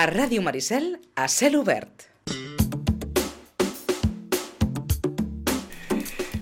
A 0.00 0.06
Ràdio 0.08 0.40
Maricel, 0.40 0.94
a 1.12 1.26
cel 1.28 1.58
obert. 1.58 2.06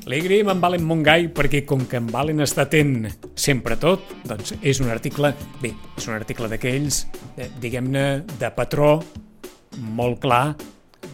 Li 0.06 0.20
agraïm 0.22 0.52
en 0.52 0.60
Valen 0.62 0.84
Montgai 0.86 1.26
perquè 1.34 1.64
com 1.66 1.82
que 1.90 1.98
en 1.98 2.06
Valen 2.12 2.44
està 2.44 2.68
atent 2.68 3.08
sempre 3.34 3.74
tot, 3.82 4.04
doncs 4.30 4.54
és 4.62 4.78
un 4.78 4.92
article, 4.94 5.32
bé, 5.58 5.72
és 5.98 6.06
un 6.06 6.14
article 6.14 6.46
d'aquells, 6.52 7.00
eh, 7.34 7.48
diguem-ne, 7.58 8.04
de 8.38 8.52
patró, 8.54 8.92
molt 9.98 10.22
clar, 10.22 10.54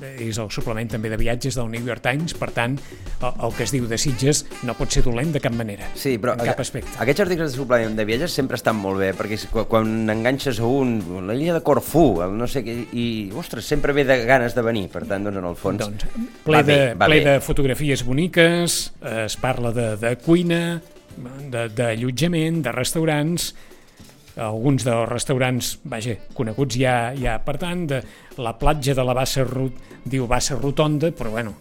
és 0.04 0.36
el 0.42 0.48
suplement 0.52 0.88
també 0.90 1.08
de 1.08 1.16
viatges 1.16 1.54
del 1.56 1.68
New 1.70 1.84
York 1.86 2.02
Times, 2.04 2.34
per 2.36 2.50
tant, 2.52 2.74
el, 3.22 3.32
el 3.46 3.52
que 3.56 3.62
es 3.64 3.72
diu 3.72 3.86
de 3.88 3.96
Sitges 4.00 4.42
no 4.66 4.74
pot 4.76 4.90
ser 4.92 5.04
dolent 5.06 5.30
de 5.32 5.40
cap 5.40 5.54
manera, 5.56 5.86
Sí, 5.96 6.16
però 6.18 6.34
en 6.34 6.42
cap 6.44 6.60
aspecte. 6.60 6.90
aquests 7.00 7.22
articles 7.24 7.52
de 7.52 7.58
suplement 7.60 7.94
de 7.96 8.04
viatges 8.08 8.32
sempre 8.34 8.58
estan 8.58 8.76
molt 8.80 8.98
bé, 9.00 9.12
perquè 9.16 9.38
quan, 9.70 9.92
enganxes 10.10 10.58
a 10.60 10.66
un, 10.68 10.96
la 11.28 11.32
l'illa 11.36 11.54
de 11.56 11.62
Corfú, 11.64 12.20
el 12.24 12.34
no 12.36 12.48
sé 12.50 12.64
què, 12.66 12.74
i, 12.92 13.06
ostres, 13.38 13.64
sempre 13.70 13.94
ve 13.96 14.04
de 14.08 14.18
ganes 14.26 14.54
de 14.56 14.62
venir, 14.66 14.88
per 14.92 15.04
tant, 15.06 15.24
doncs, 15.24 15.38
en 15.40 15.46
el 15.52 15.56
fons... 15.56 15.84
Doncs, 15.84 16.08
ple, 16.44 16.56
va 16.58 16.62
de, 16.66 16.74
bé, 16.74 16.94
va 16.98 17.06
ple 17.08 17.20
bé. 17.20 17.28
de 17.30 17.36
fotografies 17.44 18.04
boniques, 18.04 18.80
eh, 19.00 19.24
es 19.28 19.36
parla 19.40 19.70
de, 19.72 19.94
de 20.00 20.16
cuina, 20.18 20.80
de- 21.50 21.68
d'allotjament, 21.70 22.58
de, 22.62 22.68
de 22.68 22.72
restaurants, 22.76 23.52
alguns 24.36 24.84
dels 24.86 25.08
restaurants, 25.08 25.74
vaja, 25.90 26.16
coneguts 26.34 26.78
ja, 26.78 27.12
ja 27.18 27.36
per 27.44 27.56
tant, 27.62 27.84
de 27.90 28.00
la 28.42 28.54
platja 28.58 28.94
de 28.96 29.04
la 29.06 29.14
Bassa, 29.16 29.44
Rut, 29.46 29.76
diu 30.04 30.26
Bassa 30.30 30.58
Rotonda, 30.58 31.12
però 31.14 31.30
bueno, 31.34 31.54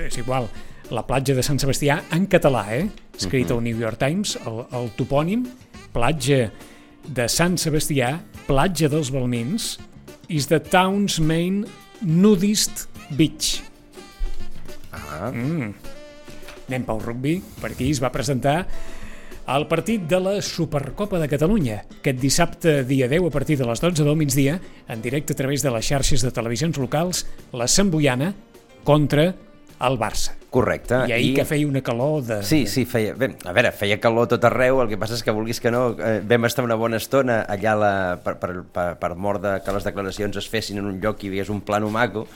és, 0.00 0.18
igual, 0.20 0.48
la 0.94 1.04
platja 1.06 1.36
de 1.36 1.44
Sant 1.44 1.60
Sebastià 1.60 2.00
en 2.16 2.28
català, 2.30 2.64
eh? 2.76 2.86
escrit 3.16 3.50
al 3.52 3.62
New 3.64 3.78
York 3.80 4.00
Times, 4.00 4.36
el, 4.48 4.64
el 4.74 4.90
topònim, 4.98 5.44
platja 5.94 6.48
de 7.04 7.28
Sant 7.28 7.58
Sebastià, 7.60 8.16
platja 8.48 8.88
dels 8.92 9.12
Balmins, 9.14 9.74
is 10.28 10.48
the 10.48 10.60
town's 10.60 11.20
main 11.20 11.64
nudist 12.00 12.86
beach. 13.16 13.60
Ah, 14.94 15.30
Anem 16.64 16.84
pel 16.86 17.00
rugby, 17.02 17.38
per 17.60 17.74
aquí 17.74 17.90
es 17.92 18.00
va 18.00 18.08
presentar 18.12 18.62
el 19.46 19.66
partit 19.68 20.06
de 20.08 20.20
la 20.20 20.34
Supercopa 20.42 21.18
de 21.20 21.28
Catalunya, 21.28 21.82
aquest 22.00 22.20
dissabte, 22.20 22.76
dia 22.88 23.08
10, 23.08 23.28
a 23.28 23.34
partir 23.34 23.58
de 23.60 23.66
les 23.68 23.80
12 23.80 24.04
del 24.04 24.16
migdia, 24.16 24.60
en 24.88 25.02
directe 25.02 25.34
a 25.34 25.36
través 25.36 25.62
de 25.62 25.72
les 25.74 25.84
xarxes 25.84 26.24
de 26.24 26.32
televisions 26.32 26.78
locals, 26.80 27.26
la 27.52 27.68
Samboiana 27.68 28.32
contra 28.84 29.34
el 29.80 29.98
Barça. 30.00 30.32
correcte. 30.54 30.94
I 31.08 31.12
ahir 31.12 31.34
que 31.34 31.44
feia 31.44 31.66
una 31.66 31.82
calor 31.82 32.22
de... 32.22 32.42
Sí, 32.46 32.68
sí, 32.70 32.84
feia... 32.86 33.16
Bé, 33.18 33.32
a 33.42 33.52
veure, 33.56 33.72
feia 33.74 33.98
calor 33.98 34.28
tot 34.30 34.44
arreu, 34.46 34.78
el 34.84 34.90
que 34.92 34.98
passa 35.00 35.16
és 35.18 35.24
que 35.26 35.34
vulguis 35.34 35.58
que 35.60 35.72
no, 35.74 35.88
eh, 35.98 36.20
vam 36.22 36.46
estar 36.46 36.62
una 36.62 36.76
bona 36.78 37.00
estona 37.02 37.40
allà 37.50 37.74
la, 37.80 37.94
per, 38.22 38.36
per, 38.38 38.52
per, 38.76 38.86
per 39.00 39.10
mort 39.18 39.42
de 39.42 39.56
que 39.66 39.74
les 39.74 39.88
declaracions 39.88 40.38
es 40.38 40.46
fessin 40.50 40.78
en 40.78 40.86
un 40.92 41.00
lloc 41.02 41.24
i 41.24 41.26
hi 41.26 41.32
hagués 41.34 41.50
un 41.50 41.64
plano 41.66 41.90
maco, 41.90 42.28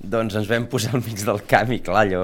doncs 0.00 0.34
ens 0.38 0.46
vam 0.48 0.64
posar 0.72 0.94
al 0.96 1.02
mig 1.04 1.18
del 1.20 1.42
camp 1.48 1.70
i 1.76 1.78
clar, 1.84 2.06
allò 2.06 2.22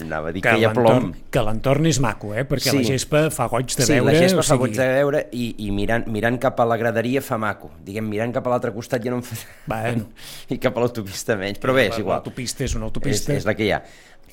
anava 0.00 0.30
a 0.30 0.32
dir 0.32 0.40
que, 0.42 0.54
hi 0.56 0.64
ha 0.64 0.70
plom. 0.72 1.10
que 1.30 1.42
l'entorn 1.44 1.86
és 1.90 1.98
maco, 2.00 2.30
eh? 2.34 2.46
perquè 2.48 2.72
Sí. 2.72 2.78
la 2.78 2.86
gespa 2.88 3.20
fa 3.34 3.46
goig 3.52 3.68
de 3.76 3.84
sí, 3.84 3.92
veure. 3.92 4.06
la 4.06 4.14
gespa 4.16 4.40
o 4.40 4.42
fa 4.46 4.54
sigui, 4.54 4.62
goig 4.64 4.76
de 4.78 4.86
veure 4.96 5.20
i, 5.36 5.48
i 5.66 5.70
mirant, 5.76 6.06
mirant 6.08 6.38
cap 6.40 6.58
a 6.60 6.64
la 6.64 6.78
graderia 6.80 7.20
fa 7.20 7.36
maco. 7.36 7.70
Diguem, 7.84 8.08
mirant 8.08 8.32
cap 8.32 8.46
a 8.48 8.54
l'altre 8.54 8.72
costat 8.72 9.04
ja 9.04 9.12
no 9.12 9.20
em 9.20 9.26
fa... 9.28 9.36
Bueno. 9.68 10.08
I 10.54 10.58
cap 10.62 10.76
a 10.76 10.80
l'autopista 10.86 11.36
menys, 11.36 11.60
però 11.60 11.74
bé, 11.76 11.90
és 11.92 11.98
igual. 12.00 12.16
L'autopista 12.22 12.64
és 12.64 12.74
una 12.78 12.86
És, 12.86 12.92
autopista. 12.92 13.36
és 13.36 13.44
la 13.44 13.54
que 13.58 13.68
hi 13.68 13.72
ha. 13.76 13.82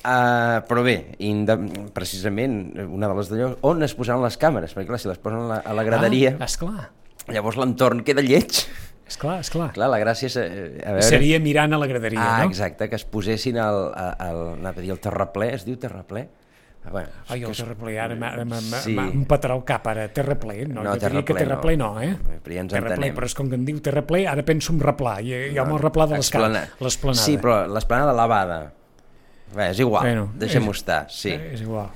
Uh, 0.06 0.60
però 0.68 0.82
bé, 0.86 0.96
inde... 1.24 1.56
precisament, 1.92 2.58
una 2.88 3.08
de 3.10 3.14
les 3.18 3.28
d'allò, 3.32 3.52
on 3.66 3.82
es 3.82 3.94
posaran 3.98 4.22
les 4.22 4.36
càmeres? 4.38 4.72
Perquè 4.76 4.86
clar, 4.88 5.00
si 5.02 5.08
les 5.10 5.18
posen 5.18 5.40
a 5.44 5.48
la, 5.50 5.56
a 5.64 5.72
la 5.74 5.84
graderia, 5.88 6.36
Ah, 6.38 6.46
esclar, 6.46 6.90
llavors 7.28 7.56
l'entorn 7.58 8.04
queda 8.06 8.22
lleig. 8.22 8.64
Esclar, 9.08 9.40
esclar. 9.40 9.72
Clar, 9.76 9.88
la 9.92 9.98
gràcia 10.02 10.26
és... 10.30 10.36
eh, 10.36 10.80
A 10.84 10.92
veure... 10.96 11.02
Seria 11.06 11.38
mirant 11.40 11.72
a 11.72 11.78
la 11.78 11.86
graderia, 11.86 12.20
Ah, 12.22 12.42
no? 12.44 12.50
exacte, 12.50 12.88
que 12.88 12.96
es 12.96 13.04
posessin 13.04 13.58
al, 13.58 13.92
al, 13.94 14.40
anava 14.58 14.80
a 14.80 14.82
dir 14.84 14.90
el 14.94 15.00
terraplè, 15.00 15.52
es 15.54 15.64
diu 15.68 15.76
terraplè? 15.78 16.26
Ah, 16.86 16.90
Bueno, 16.92 17.08
Ai, 17.34 17.40
el 17.42 17.50
terraplè, 17.56 17.96
ara 17.98 18.14
m'ha 18.14 18.60
Sí. 18.84 18.92
empatarà 18.94 19.56
el 19.58 19.64
cap, 19.66 19.86
ara. 19.90 20.04
Terraplè, 20.14 20.68
no? 20.68 20.84
No, 20.84 20.92
jo 20.94 21.00
diria 21.08 21.24
que 21.26 21.34
terraplè 21.34 21.74
terraplè 21.74 21.76
no. 21.80 21.88
no, 21.94 22.02
eh? 22.02 22.38
Però 22.44 22.54
ja 22.54 22.60
ens 22.62 22.72
terraplè, 22.72 22.94
entenem. 22.94 23.14
però 23.16 23.26
és 23.26 23.34
com 23.34 23.48
que 23.50 23.58
em 23.58 23.64
diu 23.66 23.80
terraplè, 23.82 24.20
ara 24.30 24.44
penso 24.46 24.72
en 24.72 24.78
replà, 24.84 25.16
i 25.20 25.32
ha 25.58 25.64
no, 25.66 25.74
el 25.76 25.82
replà 25.82 26.06
de 26.12 26.20
l'esplanada. 26.20 27.14
Sí, 27.18 27.38
però 27.42 27.64
l'esplanada 27.66 28.12
lavada. 28.14 28.60
Bé, 29.56 29.70
és 29.72 29.78
igual, 29.82 30.02
Bueno, 30.06 30.28
deixem-ho 30.38 30.70
és- 30.70 30.76
estar, 30.78 31.06
sí. 31.10 31.30
Eh, 31.30 31.54
És 31.54 31.60
igual. 31.62 31.88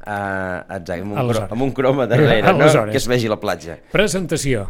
Uh, 0.00 0.62
exacte, 0.78 1.02
amb 1.02 1.12
un, 1.12 1.28
cro 1.28 1.46
amb 1.50 1.62
un 1.62 1.72
croma 1.76 2.06
darrere, 2.06 2.52
no? 2.56 2.70
Que 2.90 2.96
es 2.96 3.06
vegi 3.10 3.28
la 3.28 3.36
platja. 3.38 3.76
Presentació 3.92 4.68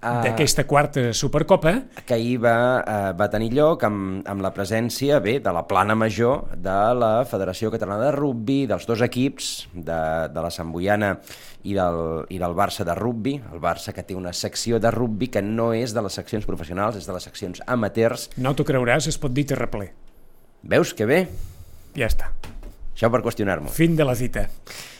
d'aquesta 0.00 0.64
quarta 0.64 1.12
Supercopa, 1.12 1.74
que 2.08 2.14
ahir 2.16 2.38
va, 2.40 2.54
uh, 2.80 3.12
va 3.18 3.26
tenir 3.28 3.50
lloc 3.52 3.82
amb, 3.84 4.22
amb 4.28 4.40
la 4.40 4.50
presència 4.56 5.18
bé 5.20 5.38
de 5.44 5.52
la 5.52 5.66
plana 5.68 5.94
major 5.94 6.46
de 6.56 6.76
la 6.96 7.10
Federació 7.28 7.70
Catalana 7.74 8.06
de 8.06 8.12
Rugby, 8.16 8.62
dels 8.70 8.86
dos 8.88 9.02
equips, 9.04 9.68
de, 9.74 9.98
de 10.32 10.40
la 10.46 10.50
Samboiana 10.50 11.18
i 11.68 11.74
del, 11.76 12.00
i 12.32 12.40
del 12.40 12.56
Barça 12.56 12.86
de 12.88 12.94
rugby, 12.96 13.34
el 13.52 13.60
Barça 13.60 13.92
que 13.92 14.02
té 14.02 14.16
una 14.16 14.32
secció 14.32 14.80
de 14.80 14.90
rugby 14.90 15.28
que 15.28 15.42
no 15.44 15.74
és 15.76 15.92
de 15.92 16.00
les 16.06 16.16
seccions 16.16 16.48
professionals, 16.48 16.96
és 16.96 17.04
de 17.06 17.12
les 17.12 17.28
seccions 17.28 17.60
amateurs. 17.66 18.30
no 18.40 18.54
t'ho 18.56 18.64
creuràs, 18.64 19.06
es 19.12 19.18
pot 19.20 19.32
dir 19.36 19.44
terraplè. 19.52 19.90
Veus 20.62 20.94
que 20.96 21.04
bé? 21.08 21.26
Ja 21.96 22.08
està. 22.08 22.32
Això 22.96 23.08
per 23.12 23.20
qüestionar-m'ho. 23.24 23.68
Fin 23.72 23.94
de 23.96 24.04
la 24.04 24.14
cita. 24.16 24.48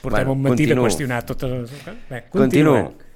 Portem 0.00 0.26
Bueno, 0.28 0.32
un 0.32 0.42
matí 0.42 0.64
de 0.64 0.74
continuo. 0.76 0.84
qüestionar 0.84 1.22
tot... 1.28 1.42
El... 1.44 1.64
Bé, 2.08 2.26
Continuo. 2.32 2.74
continua. 2.76 3.09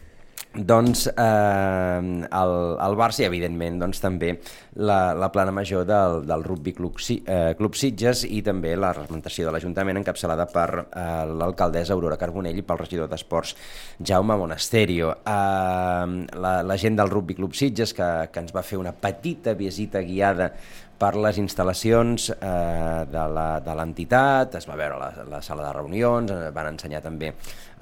Doncs 0.54 1.08
eh, 1.08 2.26
el, 2.30 2.52
el 2.78 2.96
Barça 2.98 3.24
i, 3.24 3.26
evidentment, 3.26 3.80
doncs, 3.82 3.98
també 3.98 4.36
la, 4.78 5.14
la 5.18 5.28
plana 5.34 5.50
major 5.54 5.82
del, 5.88 6.20
del 6.28 6.44
Rugby 6.46 6.74
Club, 6.76 7.00
eh, 7.10 7.54
Club 7.58 7.74
Sitges 7.74 8.22
i 8.28 8.38
també 8.46 8.76
la 8.78 8.92
representació 8.94 9.48
de 9.48 9.54
l'Ajuntament 9.56 9.98
encapçalada 9.98 10.46
per 10.52 10.68
eh, 10.84 11.08
l'alcaldessa 11.26 11.96
Aurora 11.96 12.20
Carbonell 12.20 12.62
i 12.62 12.66
pel 12.66 12.78
regidor 12.84 13.10
d'Esports 13.10 13.56
Jaume 13.98 14.38
Monasterio. 14.38 15.10
Eh, 15.26 16.06
la, 16.38 16.54
la 16.62 16.78
gent 16.78 17.02
del 17.02 17.10
Rugby 17.10 17.34
Club 17.34 17.58
Sitges 17.58 17.96
que, 17.96 18.10
que 18.30 18.46
ens 18.46 18.54
va 18.54 18.62
fer 18.62 18.78
una 18.78 18.94
petita 18.94 19.58
visita 19.58 20.06
guiada 20.06 20.52
per 20.98 21.14
les 21.18 21.38
instal·lacions 21.42 22.30
eh, 22.34 23.04
de 23.10 23.74
l'entitat, 23.76 24.54
es 24.60 24.68
va 24.70 24.78
veure 24.78 24.98
la, 25.00 25.10
la 25.28 25.40
sala 25.42 25.66
de 25.66 25.72
reunions, 25.74 26.30
eh, 26.30 26.50
van 26.54 26.70
ensenyar 26.70 27.02
també 27.04 27.32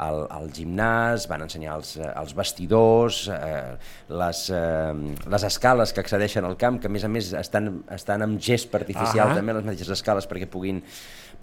el, 0.01 0.27
el 0.41 0.51
gimnàs, 0.53 1.29
van 1.29 1.43
ensenyar 1.43 1.77
els, 1.77 1.97
eh, 1.97 2.11
els 2.17 2.35
vestidors, 2.35 3.29
eh, 3.29 3.77
les, 4.09 4.51
eh, 4.51 4.93
les 5.29 5.43
escales 5.45 5.93
que 5.93 6.01
accedeixen 6.01 6.45
al 6.45 6.57
camp, 6.57 6.81
que 6.81 6.87
a 6.87 6.91
més 6.91 7.05
a 7.05 7.09
més 7.09 7.33
estan, 7.33 7.83
estan 7.91 8.23
amb 8.23 8.41
gest 8.41 8.75
artificial, 8.75 9.31
Ah. 9.31 9.35
també 9.35 9.53
les 9.53 9.65
mateixes 9.65 9.89
escales 9.91 10.29
perquè 10.29 10.47
puguin, 10.47 10.83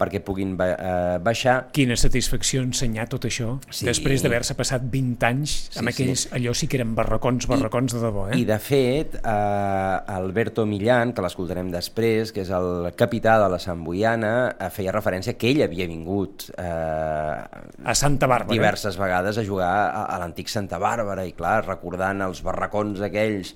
perquè 0.00 0.20
puguin 0.24 0.56
ba 0.56 0.66
eh, 0.72 1.18
baixar. 1.20 1.68
Quina 1.72 1.94
satisfacció 1.96 2.62
ensenyar 2.62 3.06
tot 3.08 3.24
això 3.28 3.58
Sí. 3.70 3.84
després 3.84 4.22
d'haver-se 4.22 4.54
passat 4.56 4.80
20 4.82 5.22
anys 5.26 5.70
amb 5.76 5.90
Sí, 5.90 5.94
aquells, 5.94 6.20
sí. 6.22 6.28
allò 6.32 6.54
sí 6.54 6.66
que 6.68 6.78
eren 6.78 6.94
barracons, 6.94 7.46
barracons 7.46 7.92
de 7.92 8.00
debò, 8.00 8.28
eh? 8.32 8.38
I 8.38 8.44
de 8.48 8.58
fet, 8.58 9.14
eh, 9.16 10.00
Alberto 10.06 10.64
Millán, 10.64 11.12
que 11.12 11.20
l'escoltarem 11.20 11.70
després, 11.70 12.32
que 12.32 12.40
és 12.40 12.50
el 12.50 12.94
capità 12.96 13.38
de 13.42 13.48
la 13.50 13.58
Samboiana, 13.58 14.56
eh, 14.58 14.70
feia 14.70 14.90
referència 14.92 15.36
que 15.36 15.50
ell 15.50 15.62
havia 15.62 15.86
vingut 15.86 16.48
eh, 16.56 17.44
A 17.84 17.94
Santa 17.94 18.26
Bàrbara. 18.26 18.39
Diverses 18.48 18.96
vegades 19.00 19.38
a 19.38 19.44
jugar 19.44 19.70
a, 19.90 20.04
a 20.14 20.18
l'antic 20.22 20.48
Santa 20.48 20.78
Bàrbara 20.78 21.26
i 21.28 21.32
clar, 21.36 21.64
recordant 21.66 22.22
els 22.26 22.40
barracons 22.46 23.00
aquells 23.00 23.54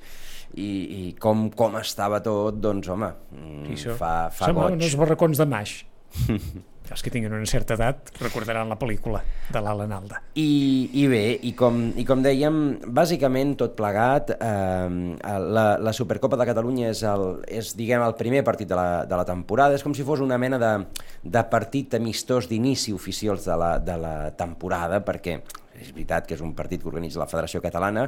i, 0.54 0.68
i 1.08 1.12
com, 1.18 1.48
com 1.50 1.76
estava 1.80 2.20
tot, 2.22 2.60
doncs 2.62 2.88
home, 2.92 3.08
mm, 3.32 3.64
Sí, 3.66 3.78
això. 3.78 3.96
fa, 3.98 4.12
fa 4.30 4.46
Semblaven 4.52 4.78
goig. 4.78 4.86
els 4.90 4.96
barracons 5.00 5.38
de 5.42 5.46
Maix. 5.46 5.84
els 6.92 7.00
que 7.00 7.10
tinguin 7.10 7.32
una 7.32 7.46
certa 7.48 7.78
edat 7.78 8.10
recordaran 8.20 8.68
la 8.68 8.76
pel·lícula 8.76 9.22
de 9.48 9.62
l'Alan 9.64 9.92
Alda. 9.96 10.20
I, 10.36 10.90
I 11.00 11.06
bé, 11.08 11.22
i 11.48 11.54
com, 11.56 11.80
i 11.96 12.04
com 12.04 12.22
dèiem, 12.24 12.58
bàsicament 12.84 13.54
tot 13.60 13.76
plegat, 13.78 14.34
eh, 14.36 15.16
la, 15.56 15.66
la 15.80 15.94
Supercopa 15.96 16.38
de 16.40 16.48
Catalunya 16.50 16.90
és, 16.92 17.02
el, 17.08 17.26
és 17.48 17.72
diguem, 17.78 18.04
el 18.04 18.16
primer 18.20 18.44
partit 18.44 18.68
de 18.68 18.78
la, 18.78 18.88
de 19.08 19.16
la 19.16 19.26
temporada, 19.28 19.78
és 19.78 19.84
com 19.86 19.96
si 19.96 20.04
fos 20.04 20.20
una 20.24 20.38
mena 20.40 20.60
de, 20.60 20.74
de 21.24 21.44
partit 21.50 21.96
amistós 21.96 22.50
d'inici 22.52 22.92
oficials 22.92 23.48
de 23.48 23.58
la, 23.60 23.74
de 23.80 23.98
la 24.00 24.16
temporada, 24.36 25.00
perquè 25.04 25.40
és 25.74 25.90
veritat 25.90 26.28
que 26.28 26.36
és 26.36 26.42
un 26.44 26.52
partit 26.54 26.82
que 26.82 26.90
organitza 26.90 27.18
la 27.18 27.30
Federació 27.30 27.62
Catalana, 27.64 28.06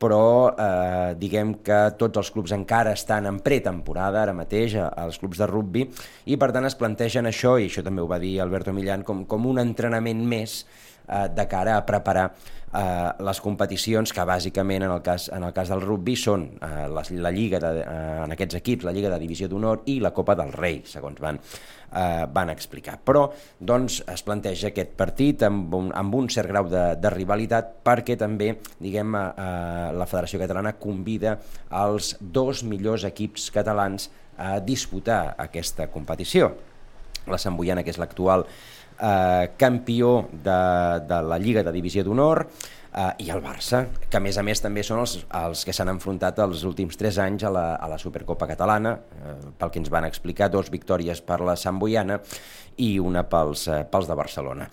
però 0.00 0.24
eh, 0.50 1.14
diguem 1.20 1.58
que 1.64 1.80
tots 2.00 2.22
els 2.22 2.30
clubs 2.32 2.54
encara 2.56 2.94
estan 2.96 3.28
en 3.28 3.40
pretemporada 3.44 4.22
ara 4.22 4.36
mateix, 4.36 4.78
els 4.80 5.20
clubs 5.20 5.40
de 5.40 5.48
rugby, 5.50 5.86
i 6.32 6.38
per 6.40 6.50
tant 6.56 6.68
es 6.68 6.78
plantegen 6.78 7.28
això, 7.28 7.58
i 7.60 7.68
això 7.68 7.84
també 7.84 8.02
ho 8.02 8.08
va 8.10 8.20
dir 8.22 8.38
Alberto 8.40 8.72
Millán, 8.76 9.04
com, 9.04 9.26
com 9.28 9.50
un 9.50 9.60
entrenament 9.60 10.24
més 10.24 10.62
eh, 11.10 11.28
de 11.34 11.46
cara 11.50 11.76
a 11.76 11.84
preparar 11.86 12.30
eh, 12.72 13.10
les 13.26 13.40
competicions 13.42 14.12
que 14.14 14.24
bàsicament 14.26 14.86
en 14.86 14.94
el 14.94 15.02
cas, 15.02 15.28
en 15.34 15.44
el 15.46 15.52
cas 15.56 15.70
del 15.72 15.82
rugby 15.82 16.14
són 16.18 16.46
eh, 16.62 16.86
la, 16.92 17.04
la 17.26 17.32
Lliga 17.34 17.60
de, 17.62 17.72
eh, 17.82 18.22
en 18.24 18.34
aquests 18.36 18.60
equips, 18.60 18.86
la 18.86 18.94
Lliga 18.94 19.10
de 19.12 19.18
Divisió 19.22 19.50
d'Honor 19.50 19.84
i 19.90 19.98
la 20.02 20.14
Copa 20.16 20.36
del 20.38 20.52
Rei, 20.54 20.80
segons 20.88 21.20
van, 21.22 21.40
eh, 21.90 22.24
van 22.30 22.54
explicar. 22.54 22.98
Però 23.04 23.26
doncs, 23.58 24.00
es 24.10 24.24
planteja 24.26 24.70
aquest 24.70 24.94
partit 24.98 25.44
amb 25.46 25.74
un, 25.76 25.92
amb 25.96 26.16
un 26.20 26.30
cert 26.32 26.50
grau 26.50 26.70
de, 26.70 26.86
de 27.00 27.14
rivalitat 27.14 27.80
perquè 27.86 28.16
també 28.20 28.54
diguem, 28.78 29.18
eh, 29.18 29.92
la 29.96 30.08
Federació 30.10 30.42
Catalana 30.42 30.76
convida 30.80 31.38
els 31.82 32.14
dos 32.20 32.64
millors 32.64 33.06
equips 33.08 33.50
catalans 33.54 34.10
a 34.40 34.56
disputar 34.64 35.34
aquesta 35.36 35.90
competició. 35.92 36.54
La 37.28 37.36
Samboiana, 37.36 37.82
que 37.84 37.92
és 37.92 37.98
l'actual 38.00 38.46
eh, 39.00 39.52
campió 39.56 40.28
de, 40.32 40.60
de 41.08 41.22
la 41.22 41.38
Lliga 41.38 41.64
de 41.64 41.72
Divisió 41.72 42.04
d'Honor, 42.04 42.46
eh, 42.94 43.10
i 43.24 43.30
el 43.30 43.42
Barça, 43.42 43.84
que 44.08 44.18
a 44.18 44.22
més 44.22 44.38
a 44.38 44.44
més 44.46 44.62
també 44.62 44.84
són 44.86 45.02
els, 45.02 45.16
els 45.42 45.64
que 45.66 45.74
s'han 45.76 45.92
enfrontat 45.92 46.40
els 46.44 46.64
últims 46.68 46.98
3 47.00 47.20
anys 47.26 47.46
a 47.46 47.52
la, 47.54 47.66
a 47.76 47.90
la 47.90 47.98
Supercopa 48.02 48.48
Catalana, 48.50 48.96
eh, 49.20 49.36
pel 49.58 49.72
que 49.72 49.82
ens 49.82 49.92
van 49.92 50.08
explicar, 50.08 50.50
dos 50.50 50.70
victòries 50.72 51.22
per 51.22 51.40
la 51.46 51.56
Sant 51.60 51.78
Boiana 51.80 52.20
i 52.78 52.96
una 53.02 53.24
pels, 53.28 53.68
eh, 53.68 53.84
pels 53.90 54.10
de 54.10 54.18
Barcelona. 54.18 54.68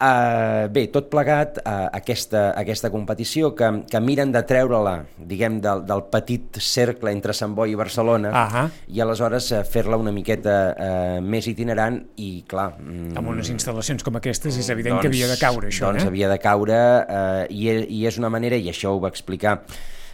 Uh, 0.00 0.64
bé, 0.72 0.86
tot 0.88 1.10
plegat, 1.12 1.58
uh, 1.60 1.90
aquesta, 1.92 2.54
aquesta 2.56 2.88
competició 2.88 3.50
que, 3.52 3.68
que 3.84 4.00
miren 4.00 4.30
de 4.32 4.40
treure-la, 4.48 4.94
diguem, 5.28 5.58
del, 5.60 5.82
del 5.84 6.06
petit 6.08 6.56
cercle 6.64 7.12
entre 7.12 7.34
Sant 7.36 7.52
Boi 7.52 7.74
i 7.74 7.76
Barcelona 7.76 8.30
uh 8.30 8.54
-huh. 8.54 8.70
i 8.88 9.02
aleshores 9.04 9.50
uh, 9.52 9.60
fer-la 9.62 9.98
una 10.00 10.10
miqueta 10.10 10.56
uh, 10.72 11.20
més 11.20 11.46
itinerant 11.52 12.00
i, 12.16 12.44
clar... 12.48 12.80
Mm, 12.80 13.12
Amb 13.18 13.28
unes 13.28 13.50
instal·lacions 13.50 14.02
com 14.02 14.16
aquestes 14.16 14.56
és 14.56 14.70
evident 14.70 14.94
doncs, 14.94 15.02
que 15.02 15.08
havia 15.08 15.28
de 15.28 15.36
caure, 15.36 15.68
això, 15.68 15.92
doncs 15.92 16.04
eh? 16.04 16.06
havia 16.06 16.28
de 16.30 16.38
caure 16.38 16.80
uh, 17.04 17.44
i, 17.50 17.68
i 17.68 18.06
és 18.06 18.16
una 18.16 18.30
manera, 18.30 18.56
i 18.56 18.70
això 18.70 18.96
ho 18.96 19.00
va 19.00 19.08
explicar 19.08 19.60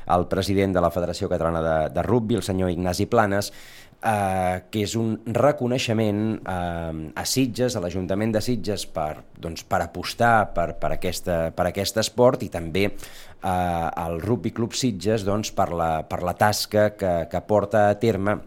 el 0.06 0.26
president 0.26 0.74
de 0.74 0.80
la 0.80 0.90
Federació 0.90 1.28
Catalana 1.28 1.62
de, 1.62 1.94
de 1.94 2.02
Rugby, 2.02 2.34
el 2.34 2.42
senyor 2.42 2.70
Ignasi 2.70 3.06
Planes, 3.06 3.52
eh, 4.02 4.62
que 4.70 4.82
és 4.84 4.94
un 4.98 5.14
reconeixement 5.36 6.22
eh, 6.36 7.12
a 7.14 7.24
Sitges, 7.28 7.76
a 7.76 7.82
l'Ajuntament 7.84 8.34
de 8.36 8.42
Sitges, 8.44 8.86
per, 8.92 9.22
doncs, 9.40 9.64
per 9.68 9.80
apostar 9.84 10.50
per, 10.56 10.72
per, 10.80 10.92
aquesta, 10.96 11.38
per 11.56 11.68
aquest 11.70 12.02
esport 12.02 12.44
i 12.46 12.50
també 12.52 12.86
eh, 12.88 13.48
al 13.48 14.20
Rugby 14.22 14.52
Club 14.56 14.76
Sitges 14.76 15.24
doncs, 15.26 15.52
per, 15.56 15.70
la, 15.74 15.90
per 16.08 16.22
la 16.26 16.36
tasca 16.36 16.90
que, 16.98 17.14
que 17.30 17.42
porta 17.46 17.88
a 17.90 17.98
terme 18.00 18.38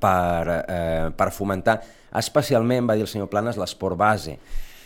per, 0.00 0.64
eh, 0.68 1.10
per 1.16 1.30
fomentar 1.32 1.80
especialment, 2.14 2.86
va 2.88 2.96
dir 2.96 3.04
el 3.04 3.10
senyor 3.10 3.28
Planes, 3.30 3.58
l'esport 3.58 3.98
base. 3.98 4.38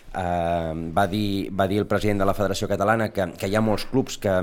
Eh, 0.08 0.74
va, 0.96 1.04
dir, 1.06 1.50
va 1.52 1.66
dir 1.68 1.82
el 1.82 1.86
president 1.86 2.22
de 2.22 2.28
la 2.28 2.34
Federació 2.36 2.68
Catalana 2.70 3.10
que, 3.12 3.28
que 3.36 3.48
hi 3.48 3.56
ha 3.56 3.64
molts 3.64 3.84
clubs 3.90 4.16
que, 4.20 4.34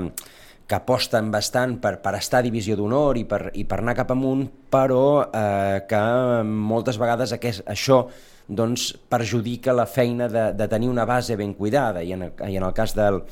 que 0.66 0.74
aposten 0.74 1.30
bastant 1.30 1.76
per, 1.82 1.96
per 2.02 2.16
estar 2.18 2.40
a 2.42 2.46
divisió 2.46 2.76
d'honor 2.78 3.18
i, 3.20 3.24
per, 3.28 3.52
i 3.54 3.64
per 3.68 3.78
anar 3.80 3.94
cap 3.98 4.10
amunt, 4.14 4.46
però 4.70 5.28
eh, 5.30 5.84
que 5.86 6.00
moltes 6.46 6.98
vegades 6.98 7.34
aquest, 7.36 7.62
això 7.70 8.02
doncs, 8.46 8.92
perjudica 9.10 9.74
la 9.74 9.86
feina 9.86 10.28
de, 10.30 10.48
de 10.58 10.68
tenir 10.70 10.90
una 10.90 11.06
base 11.06 11.36
ben 11.36 11.54
cuidada. 11.54 12.02
I 12.02 12.12
en 12.14 12.26
i 12.26 12.58
en 12.58 12.66
el 12.66 12.74
cas 12.74 12.94
del, 12.98 13.22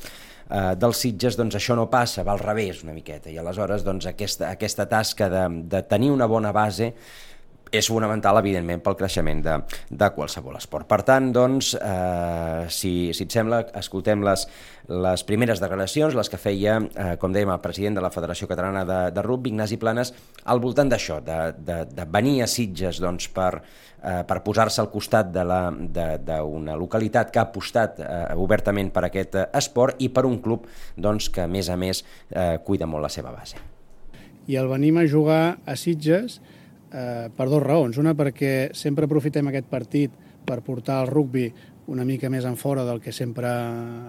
eh, 0.49 0.73
dels 0.79 1.03
Sitges 1.03 1.37
doncs, 1.39 1.55
això 1.59 1.75
no 1.75 1.89
passa, 1.91 2.23
va 2.23 2.35
al 2.35 2.43
revés 2.43 2.83
una 2.83 2.95
miqueta. 2.95 3.31
I 3.31 3.39
aleshores 3.39 3.83
doncs, 3.83 4.07
aquesta, 4.11 4.51
aquesta 4.55 4.87
tasca 4.91 5.29
de, 5.31 5.45
de 5.71 5.83
tenir 5.89 6.11
una 6.11 6.27
bona 6.31 6.51
base 6.55 6.93
és 7.71 7.87
fonamental, 7.89 8.37
evidentment, 8.39 8.81
pel 8.83 8.97
creixement 8.99 9.41
de, 9.45 9.55
de 9.89 10.09
qualsevol 10.15 10.57
esport. 10.59 10.87
Per 10.89 11.01
tant, 11.07 11.31
doncs, 11.35 11.73
eh, 11.79 12.65
si, 12.69 12.93
si 13.15 13.25
et 13.25 13.35
sembla, 13.35 13.63
escoltem 13.79 14.23
les, 14.25 14.45
les 14.91 15.23
primeres 15.27 15.61
declaracions, 15.63 16.15
les 16.17 16.29
que 16.31 16.39
feia, 16.41 16.77
eh, 16.79 17.15
com 17.21 17.33
dèiem, 17.35 17.51
el 17.51 17.63
president 17.63 17.97
de 17.97 18.05
la 18.05 18.11
Federació 18.13 18.47
Catalana 18.51 18.85
de, 18.87 18.99
de 19.15 19.25
Rugby, 19.25 19.51
Ignasi 19.53 19.79
Planes, 19.81 20.13
al 20.45 20.61
voltant 20.63 20.91
d'això, 20.91 21.19
de, 21.25 21.39
de, 21.57 21.81
de 21.91 22.07
venir 22.11 22.37
a 22.45 22.49
Sitges 22.51 23.01
doncs, 23.03 23.29
per, 23.33 23.51
eh, 23.59 24.21
per 24.27 24.41
posar-se 24.45 24.83
al 24.83 24.91
costat 24.93 25.31
d'una 25.33 26.77
localitat 26.79 27.31
que 27.33 27.41
ha 27.41 27.47
apostat 27.49 28.01
eh, 28.01 28.25
obertament 28.41 28.93
per 28.93 29.07
aquest 29.09 29.39
esport 29.47 30.01
i 30.05 30.11
per 30.13 30.25
un 30.29 30.39
club 30.43 30.69
doncs, 30.95 31.31
que, 31.33 31.45
a 31.45 31.51
més 31.51 31.69
a 31.69 31.79
més, 31.79 32.05
eh, 32.29 32.57
cuida 32.65 32.87
molt 32.89 33.07
la 33.07 33.13
seva 33.13 33.33
base. 33.33 33.61
I 34.45 34.59
el 34.61 34.69
venim 34.69 34.99
a 35.01 35.07
jugar 35.09 35.57
a 35.65 35.73
Sitges 35.73 36.37
eh, 36.95 37.29
per 37.35 37.49
dues 37.51 37.63
raons. 37.63 37.99
Una 38.01 38.15
perquè 38.17 38.71
sempre 38.73 39.09
aprofitem 39.09 39.51
aquest 39.51 39.67
partit 39.71 40.13
per 40.45 40.61
portar 40.63 41.01
el 41.03 41.11
rugbi 41.11 41.49
una 41.91 42.05
mica 42.05 42.31
més 42.33 42.45
en 42.49 42.55
fora 42.57 42.85
del 42.85 43.01
que 43.01 43.13
sempre 43.13 43.49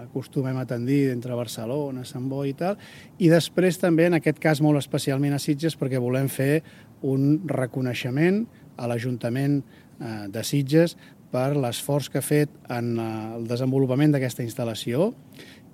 acostumem 0.07 0.57
a 0.57 0.65
tendir 0.65 1.11
entre 1.11 1.35
Barcelona, 1.37 2.05
Sant 2.09 2.25
Boi 2.29 2.51
i 2.51 2.55
tal, 2.57 2.77
i 3.21 3.29
després 3.29 3.77
també, 3.77 4.07
en 4.09 4.17
aquest 4.17 4.39
cas 4.41 4.63
molt 4.65 4.81
especialment 4.81 5.35
a 5.37 5.41
Sitges, 5.41 5.77
perquè 5.77 6.01
volem 6.01 6.29
fer 6.31 6.63
un 7.05 7.43
reconeixement 7.45 8.45
a 8.77 8.89
l'Ajuntament 8.89 9.59
eh, 9.61 10.25
de 10.33 10.43
Sitges 10.45 10.97
per 11.29 11.51
l'esforç 11.59 12.09
que 12.09 12.21
ha 12.21 12.25
fet 12.25 12.53
en 12.73 12.95
eh, 12.97 13.07
el 13.37 13.45
desenvolupament 13.49 14.15
d'aquesta 14.15 14.45
instal·lació 14.45 15.11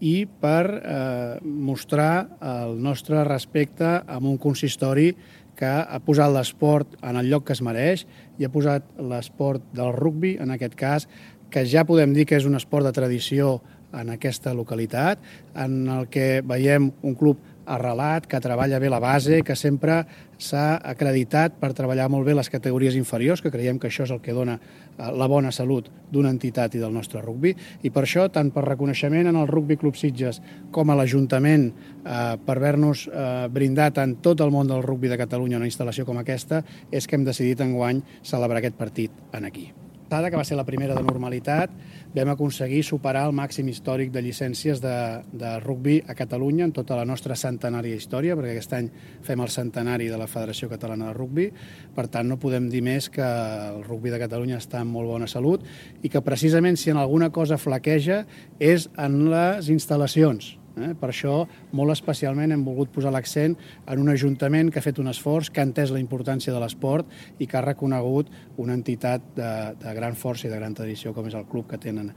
i 0.01 0.25
per 0.25 0.63
eh, 0.73 1.37
mostrar 1.43 2.37
el 2.41 2.77
nostre 2.81 3.23
respecte 3.27 3.99
amb 4.07 4.29
un 4.31 4.37
consistori 4.41 5.11
que 5.57 5.69
ha 5.69 5.99
posat 6.03 6.33
l'esport 6.33 6.97
en 7.05 7.19
el 7.19 7.29
lloc 7.29 7.45
que 7.47 7.53
es 7.53 7.61
mereix 7.61 8.07
i 8.39 8.45
ha 8.45 8.51
posat 8.51 8.87
l'esport 8.97 9.65
del 9.75 9.93
rugbi, 9.93 10.35
en 10.41 10.51
aquest 10.55 10.75
cas, 10.75 11.07
que 11.53 11.65
ja 11.69 11.85
podem 11.85 12.15
dir 12.15 12.25
que 12.25 12.39
és 12.39 12.49
un 12.49 12.57
esport 12.57 12.87
de 12.87 12.93
tradició 12.95 13.59
en 13.93 14.09
aquesta 14.09 14.55
localitat, 14.57 15.21
en 15.53 15.83
el 15.85 16.07
que 16.09 16.41
veiem 16.41 16.89
un 17.05 17.13
club 17.15 17.41
arrelat, 17.65 18.27
que 18.27 18.41
treballa 18.43 18.79
bé 18.79 18.89
la 18.89 18.99
base, 18.99 19.41
que 19.43 19.55
sempre 19.55 20.03
s'ha 20.37 20.79
acreditat 20.83 21.55
per 21.59 21.71
treballar 21.75 22.09
molt 22.11 22.25
bé 22.27 22.35
les 22.35 22.49
categories 22.51 22.97
inferiors, 22.99 23.41
que 23.41 23.51
creiem 23.53 23.79
que 23.79 23.87
això 23.87 24.07
és 24.07 24.13
el 24.15 24.21
que 24.23 24.35
dona 24.35 24.57
eh, 24.57 25.11
la 25.11 25.27
bona 25.31 25.51
salut 25.51 25.89
d'una 26.11 26.31
entitat 26.33 26.75
i 26.75 26.81
del 26.81 26.93
nostre 26.93 27.21
rugbi. 27.21 27.53
I 27.83 27.91
per 27.93 28.05
això, 28.05 28.27
tant 28.33 28.51
per 28.53 28.65
reconeixement 28.67 29.29
en 29.29 29.39
el 29.39 29.47
Rugby 29.47 29.77
Club 29.77 29.99
Sitges 29.99 30.41
com 30.71 30.89
a 30.89 30.97
l'Ajuntament, 30.99 31.69
eh, 32.03 32.25
per 32.45 32.57
haver-nos 32.57 33.07
eh, 33.07 33.29
brindat 33.53 34.01
en 34.03 34.17
tot 34.23 34.41
el 34.41 34.51
món 34.51 34.67
del 34.67 34.83
rugbi 34.83 35.11
de 35.11 35.19
Catalunya 35.21 35.61
una 35.61 35.69
instal·lació 35.69 36.07
com 36.09 36.19
aquesta, 36.19 36.63
és 36.91 37.07
que 37.07 37.15
hem 37.19 37.27
decidit 37.27 37.63
enguany 37.63 38.03
celebrar 38.23 38.63
aquest 38.63 38.77
partit 38.79 39.23
en 39.33 39.49
aquí 39.49 39.71
passada, 40.13 40.29
que 40.29 40.37
va 40.37 40.43
ser 40.45 40.55
la 40.55 40.63
primera 40.63 40.93
de 40.93 41.01
normalitat, 41.01 41.71
vam 42.13 42.29
aconseguir 42.29 42.83
superar 42.85 43.23
el 43.25 43.33
màxim 43.33 43.65
històric 43.71 44.11
de 44.13 44.21
llicències 44.21 44.77
de, 44.83 44.93
de 45.33 45.55
rugbi 45.63 46.03
a 46.05 46.13
Catalunya 46.13 46.67
en 46.67 46.73
tota 46.75 46.93
la 46.99 47.05
nostra 47.09 47.33
centenària 47.33 47.97
història, 47.97 48.37
perquè 48.37 48.53
aquest 48.53 48.77
any 48.77 48.91
fem 49.25 49.41
el 49.41 49.49
centenari 49.49 50.11
de 50.13 50.21
la 50.21 50.29
Federació 50.29 50.69
Catalana 50.69 51.09
de 51.09 51.17
Rugbi. 51.17 51.49
Per 51.97 52.05
tant, 52.13 52.29
no 52.29 52.37
podem 52.37 52.69
dir 52.69 52.83
més 52.85 53.09
que 53.09 53.25
el 53.25 53.81
rugbi 53.87 54.13
de 54.13 54.21
Catalunya 54.21 54.61
està 54.61 54.85
en 54.85 54.93
molt 54.93 55.09
bona 55.09 55.25
salut 55.25 55.65
i 56.03 56.13
que 56.13 56.21
precisament 56.21 56.77
si 56.77 56.93
en 56.93 57.01
alguna 57.01 57.33
cosa 57.33 57.57
flaqueja 57.57 58.27
és 58.61 58.91
en 58.93 59.23
les 59.33 59.73
instal·lacions 59.73 60.59
Eh? 60.73 60.93
Per 60.97 61.09
això, 61.11 61.43
molt 61.77 61.93
especialment, 61.93 62.53
hem 62.53 62.63
volgut 62.65 62.89
posar 62.93 63.11
l'accent 63.13 63.55
en 63.85 64.01
un 64.01 64.09
ajuntament 64.09 64.71
que 64.73 64.81
ha 64.81 64.85
fet 64.85 64.99
un 65.01 65.11
esforç, 65.11 65.51
que 65.53 65.61
ha 65.61 65.67
entès 65.67 65.93
la 65.93 66.01
importància 66.01 66.53
de 66.53 66.61
l'esport 66.63 67.09
i 67.37 67.47
que 67.47 67.59
ha 67.59 67.65
reconegut 67.65 68.31
una 68.57 68.73
entitat 68.73 69.33
de, 69.37 69.51
de 69.83 69.93
gran 69.93 70.17
força 70.17 70.47
i 70.47 70.53
de 70.53 70.57
gran 70.57 70.73
tradició 70.73 71.13
com 71.13 71.29
és 71.29 71.37
el 71.37 71.45
club 71.49 71.69
que, 71.69 71.77
tenen, 71.77 72.09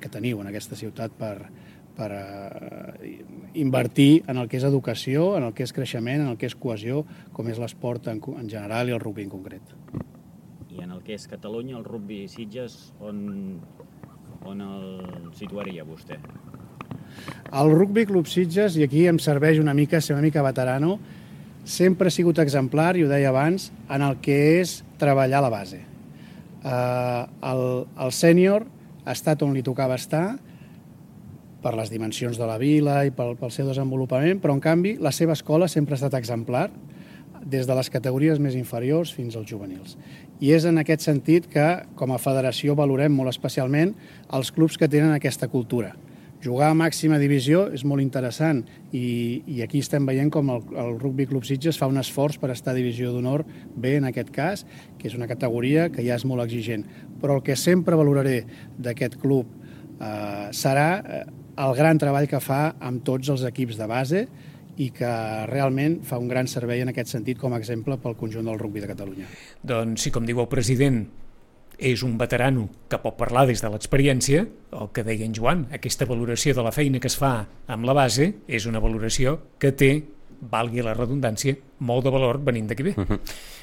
que 0.00 0.12
teniu 0.12 0.42
en 0.42 0.50
aquesta 0.52 0.78
ciutat 0.78 1.16
per, 1.18 1.34
per 1.98 2.10
uh, 2.14 2.94
invertir 3.58 4.22
en 4.30 4.38
el 4.38 4.48
que 4.50 4.60
és 4.60 4.66
educació, 4.68 5.32
en 5.38 5.48
el 5.48 5.54
que 5.54 5.66
és 5.66 5.74
creixement, 5.74 6.22
en 6.22 6.32
el 6.34 6.38
que 6.38 6.50
és 6.50 6.58
cohesió, 6.58 7.02
com 7.34 7.50
és 7.50 7.58
l'esport 7.58 8.10
en, 8.12 8.22
en 8.38 8.50
general 8.50 8.90
i 8.90 8.94
el 8.94 9.02
rugby 9.02 9.26
en 9.26 9.34
concret. 9.34 9.74
I 10.74 10.82
en 10.82 10.90
el 10.94 11.02
que 11.06 11.14
és 11.14 11.26
Catalunya, 11.30 11.78
el 11.78 11.86
rugby 11.86 12.24
Sitges, 12.30 12.92
on, 13.02 13.60
on 14.46 14.62
el 14.62 15.32
situaria 15.38 15.86
vostè? 15.86 16.18
El 17.54 17.70
Rugby 17.70 18.06
Club 18.08 18.26
Sitges, 18.26 18.78
i 18.78 18.84
aquí 18.86 19.04
em 19.06 19.20
serveix 19.22 19.60
una 19.62 19.74
mica 19.74 20.00
ser 20.02 20.16
una 20.16 20.24
mica 20.24 20.42
veterano, 20.42 20.98
sempre 21.64 22.08
ha 22.10 22.14
sigut 22.14 22.40
exemplar, 22.42 22.96
i 22.96 23.04
ho 23.04 23.10
deia 23.10 23.30
abans, 23.30 23.70
en 23.88 24.02
el 24.02 24.18
que 24.24 24.38
és 24.60 24.80
treballar 24.98 25.42
la 25.44 25.52
base. 25.52 25.80
Uh, 26.64 27.28
el, 27.44 27.62
el 28.06 28.12
sènior 28.16 28.64
ha 29.04 29.12
estat 29.12 29.42
on 29.44 29.54
li 29.54 29.62
tocava 29.62 29.94
estar, 30.00 30.34
per 31.64 31.72
les 31.78 31.88
dimensions 31.88 32.36
de 32.36 32.48
la 32.48 32.58
vila 32.60 32.98
i 33.08 33.12
pel, 33.14 33.38
pel 33.40 33.52
seu 33.54 33.68
desenvolupament, 33.70 34.40
però 34.42 34.52
en 34.56 34.60
canvi 34.60 34.98
la 35.00 35.12
seva 35.16 35.32
escola 35.32 35.68
sempre 35.70 35.96
ha 35.96 36.00
estat 36.02 36.16
exemplar, 36.18 36.68
des 37.44 37.68
de 37.68 37.76
les 37.76 37.90
categories 37.92 38.40
més 38.40 38.56
inferiors 38.56 39.12
fins 39.12 39.36
als 39.36 39.48
juvenils. 39.50 39.98
I 40.40 40.54
és 40.56 40.64
en 40.68 40.80
aquest 40.80 41.04
sentit 41.04 41.46
que, 41.52 41.66
com 41.94 42.12
a 42.12 42.20
federació, 42.20 42.74
valorem 42.76 43.12
molt 43.12 43.30
especialment 43.30 43.92
els 44.32 44.50
clubs 44.52 44.80
que 44.80 44.88
tenen 44.88 45.12
aquesta 45.12 45.48
cultura 45.52 45.92
Jugar 46.44 46.68
a 46.68 46.76
màxima 46.76 47.16
divisió 47.16 47.62
és 47.72 47.86
molt 47.88 48.02
interessant 48.04 48.58
i, 48.92 49.40
i 49.48 49.62
aquí 49.64 49.80
estem 49.80 50.04
veient 50.04 50.28
com 50.34 50.50
el, 50.52 50.64
el 50.76 50.98
Rugby 50.98 51.24
Club 51.30 51.46
Sitges 51.48 51.78
fa 51.80 51.88
un 51.88 51.96
esforç 51.96 52.36
per 52.42 52.50
estar 52.52 52.74
a 52.74 52.76
divisió 52.76 53.14
d'honor 53.14 53.46
bé 53.80 53.94
en 53.96 54.04
aquest 54.10 54.32
cas, 54.34 54.66
que 54.98 55.08
és 55.08 55.16
una 55.16 55.28
categoria 55.30 55.88
que 55.94 56.04
ja 56.04 56.18
és 56.18 56.26
molt 56.28 56.44
exigent. 56.44 56.84
Però 57.22 57.38
el 57.38 57.44
que 57.46 57.56
sempre 57.56 57.96
valoraré 57.96 58.42
d'aquest 58.76 59.16
club 59.22 59.48
eh, 59.56 60.50
serà 60.52 60.88
eh, 61.00 61.22
el 61.64 61.76
gran 61.78 62.02
treball 62.02 62.28
que 62.28 62.42
fa 62.44 62.74
amb 62.76 63.06
tots 63.08 63.32
els 63.32 63.46
equips 63.48 63.80
de 63.80 63.88
base 63.88 64.26
i 64.76 64.90
que 64.92 65.16
realment 65.48 66.00
fa 66.04 66.18
un 66.20 66.28
gran 66.28 66.50
servei 66.50 66.82
en 66.84 66.92
aquest 66.92 67.14
sentit 67.14 67.40
com 67.40 67.54
a 67.54 67.62
exemple 67.62 67.96
pel 68.02 68.18
conjunt 68.20 68.50
del 68.50 68.60
rugby 68.60 68.84
de 68.84 68.90
Catalunya. 68.90 69.28
Doncs, 69.62 70.02
si 70.04 70.12
com 70.12 70.26
diu 70.28 70.44
el 70.44 70.50
president, 70.50 71.06
és 71.78 72.02
un 72.06 72.16
veterano 72.18 72.68
que 72.88 73.00
pot 73.02 73.16
parlar 73.18 73.46
des 73.48 73.62
de 73.62 73.70
l'experiència, 73.72 74.44
el 74.74 74.90
que 74.94 75.04
deia 75.06 75.26
en 75.26 75.34
Joan, 75.36 75.66
aquesta 75.74 76.08
valoració 76.08 76.54
de 76.54 76.64
la 76.66 76.72
feina 76.74 77.00
que 77.00 77.10
es 77.10 77.18
fa 77.18 77.34
amb 77.66 77.86
la 77.88 77.96
base 77.96 78.32
és 78.46 78.66
una 78.70 78.82
valoració 78.82 79.38
que 79.58 79.72
té 79.72 79.92
valgui 80.50 80.82
la 80.84 80.94
redundància, 80.94 81.56
molt 81.84 82.04
de 82.04 82.12
valor 82.12 82.38
venint 82.44 82.68
d'aquí 82.68 82.82
bé. 82.82 82.94
Uh 82.96 83.04
-huh. 83.04 83.18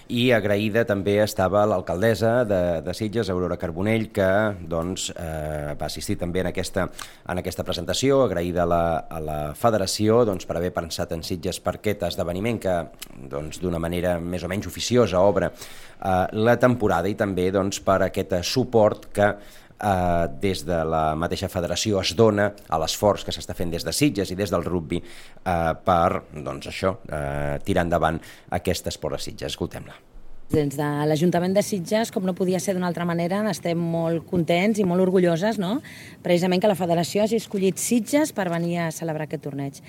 I 0.09 0.31
agraïda 0.31 0.83
també 0.85 1.23
estava 1.23 1.65
l'alcaldessa 1.65 2.43
de, 2.43 2.81
de 2.81 2.93
Sitges, 2.93 3.29
Aurora 3.29 3.57
Carbonell, 3.57 4.11
que 4.11 4.55
doncs, 4.67 5.09
eh, 5.15 5.75
va 5.79 5.85
assistir 5.85 6.17
també 6.17 6.39
en 6.39 6.47
aquesta, 6.47 6.89
en 7.27 7.37
aquesta 7.37 7.63
presentació, 7.63 8.23
agraïda 8.23 8.63
a 8.63 8.65
la, 8.65 8.97
a 9.09 9.19
la 9.19 9.53
federació 9.53 10.25
doncs, 10.25 10.45
per 10.45 10.57
haver 10.57 10.73
pensat 10.73 11.11
en 11.11 11.23
Sitges 11.23 11.59
per 11.59 11.75
aquest 11.75 12.03
esdeveniment 12.03 12.59
que 12.59 12.75
doncs, 13.29 13.61
d'una 13.61 13.79
manera 13.79 14.19
més 14.19 14.43
o 14.43 14.47
menys 14.47 14.67
oficiosa 14.67 15.19
obre 15.19 15.45
eh, 15.45 16.27
la 16.31 16.57
temporada 16.57 17.07
i 17.07 17.15
també 17.15 17.51
doncs, 17.51 17.79
per 17.79 18.01
aquest 18.01 18.43
suport 18.43 19.07
que 19.13 19.35
eh, 19.81 20.27
des 20.41 20.63
de 20.67 20.83
la 20.85 21.03
mateixa 21.19 21.49
federació 21.51 22.01
es 22.01 22.13
dona 22.17 22.51
a 22.69 22.79
l'esforç 22.81 23.25
que 23.25 23.33
s'està 23.35 23.55
fent 23.57 23.73
des 23.73 23.85
de 23.87 23.95
Sitges 23.95 24.31
i 24.31 24.37
des 24.39 24.53
del 24.53 24.65
rugby 24.67 25.01
eh, 25.01 25.73
per, 25.85 26.23
doncs 26.37 26.71
això, 26.71 26.95
eh, 27.09 27.59
tirar 27.65 27.87
endavant 27.87 28.21
aquest 28.49 28.87
esport 28.93 29.17
a 29.17 29.21
Sitges. 29.21 29.53
Escoltem-la. 29.53 29.97
Des 30.51 30.75
de 30.75 30.87
l'Ajuntament 31.07 31.53
de 31.55 31.61
Sitges, 31.63 32.09
com 32.11 32.25
no 32.27 32.33
podia 32.35 32.59
ser 32.59 32.73
d'una 32.75 32.89
altra 32.89 33.05
manera, 33.07 33.39
estem 33.47 33.79
molt 33.79 34.25
contents 34.27 34.81
i 34.81 34.85
molt 34.87 35.05
orgulloses, 35.05 35.55
no? 35.61 35.77
precisament 36.25 36.59
que 36.59 36.67
la 36.67 36.75
federació 36.75 37.23
hagi 37.23 37.39
escollit 37.39 37.79
Sitges 37.79 38.33
per 38.35 38.49
venir 38.51 38.81
a 38.83 38.89
celebrar 38.91 39.29
aquest 39.29 39.45
torneig. 39.47 39.79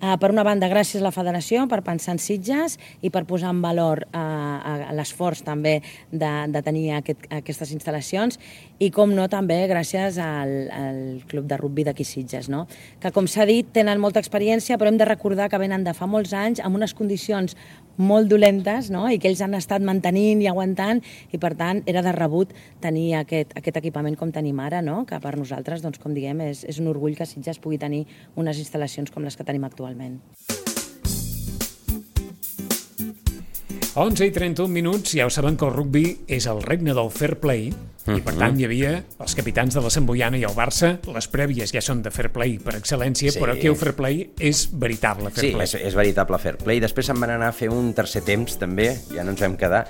Uh, 0.00 0.14
per 0.16 0.30
una 0.32 0.40
banda, 0.40 0.64
gràcies 0.72 1.02
a 1.02 1.04
la 1.04 1.12
federació 1.12 1.66
per 1.68 1.82
pensar 1.84 2.14
en 2.14 2.20
Sitges 2.24 2.78
i 3.04 3.10
per 3.12 3.26
posar 3.28 3.50
en 3.52 3.58
valor 3.60 4.00
uh, 4.08 4.86
l'esforç 4.96 5.42
també 5.44 5.74
de, 6.08 6.30
de 6.48 6.62
tenir 6.64 6.86
aquest, 6.96 7.26
aquestes 7.36 7.74
instal·lacions 7.76 8.40
i, 8.80 8.88
com 8.96 9.12
no, 9.12 9.26
també 9.28 9.58
gràcies 9.68 10.16
al, 10.24 10.54
al 10.72 11.02
Club 11.28 11.50
de 11.50 11.58
Rugby 11.60 11.84
d'aquí 11.84 12.06
Sitges, 12.08 12.48
no? 12.48 12.62
que, 13.02 13.12
com 13.12 13.28
s'ha 13.28 13.44
dit, 13.44 13.68
tenen 13.76 14.00
molta 14.00 14.24
experiència, 14.24 14.80
però 14.80 14.88
hem 14.88 14.96
de 14.96 15.10
recordar 15.10 15.50
que 15.52 15.60
venen 15.60 15.84
de 15.84 15.92
fa 15.92 16.08
molts 16.08 16.32
anys 16.32 16.64
amb 16.64 16.80
unes 16.80 16.96
condicions 16.96 17.58
molt 18.00 18.30
dolentes 18.32 18.88
no? 18.88 19.04
i 19.12 19.20
que 19.20 19.28
ells 19.28 19.42
han 19.44 19.54
estat 19.58 19.84
mantenint 19.84 20.40
i 20.40 20.48
aguantant 20.48 21.02
i 21.30 21.40
per 21.42 21.52
tant 21.60 21.82
era 21.90 22.00
de 22.06 22.14
rebut 22.16 22.54
tenir 22.80 23.10
aquest, 23.20 23.52
aquest 23.58 23.76
equipament 23.82 24.16
com 24.16 24.32
tenim 24.32 24.64
ara, 24.64 24.80
no? 24.80 25.04
que 25.04 25.20
per 25.20 25.36
nosaltres, 25.36 25.84
doncs, 25.84 26.00
com 26.00 26.16
diguem, 26.16 26.40
és, 26.48 26.64
és 26.64 26.80
un 26.80 26.88
orgull 26.88 27.18
que 27.18 27.28
Sitges 27.28 27.60
pugui 27.60 27.78
tenir 27.78 28.06
unes 28.40 28.64
instal·lacions 28.64 29.12
com 29.12 29.28
les 29.28 29.36
que 29.36 29.44
tenim 29.44 29.68
actualment. 29.68 29.89
11 34.00 34.26
i 34.26 34.30
31 34.30 34.70
minuts, 34.70 35.16
ja 35.18 35.26
ho 35.26 35.30
saben 35.34 35.56
que 35.58 35.66
el 35.66 35.74
rugby 35.74 36.04
és 36.30 36.46
el 36.46 36.62
regne 36.62 36.94
del 36.94 37.10
fair 37.10 37.40
play, 37.42 37.72
Uh 38.00 38.14
-huh. 38.14 38.18
I 38.18 38.22
per 38.22 38.34
tant 38.34 38.58
hi 38.58 38.64
havia 38.64 39.04
els 39.20 39.34
capitans 39.34 39.74
de 39.74 39.80
la 39.80 39.90
Sant 39.90 40.06
Boiana 40.06 40.38
i 40.38 40.44
el 40.44 40.54
Barça, 40.56 40.98
les 41.14 41.28
prèvies 41.30 41.70
ja 41.70 41.80
són 41.80 42.02
de 42.02 42.10
fair 42.10 42.30
play 42.32 42.58
per 42.58 42.74
excel·lència, 42.74 43.30
sí. 43.30 43.38
però 43.38 43.52
aquí 43.52 43.66
el 43.66 43.76
fair 43.76 43.94
play 43.94 44.30
és 44.38 44.70
veritable 44.72 45.30
fair 45.30 45.50
sí, 45.50 45.52
play. 45.52 45.66
Sí, 45.66 45.76
és, 45.76 45.86
és 45.88 45.94
veritable 45.94 46.38
fair 46.38 46.56
play. 46.56 46.80
Després 46.80 47.06
se'n 47.06 47.20
van 47.20 47.30
anar 47.30 47.48
a 47.48 47.52
fer 47.52 47.68
un 47.68 47.92
tercer 47.92 48.22
temps, 48.22 48.58
també, 48.58 48.96
ja 49.14 49.22
no 49.22 49.30
ens 49.30 49.40
vam 49.40 49.56
quedar. 49.56 49.86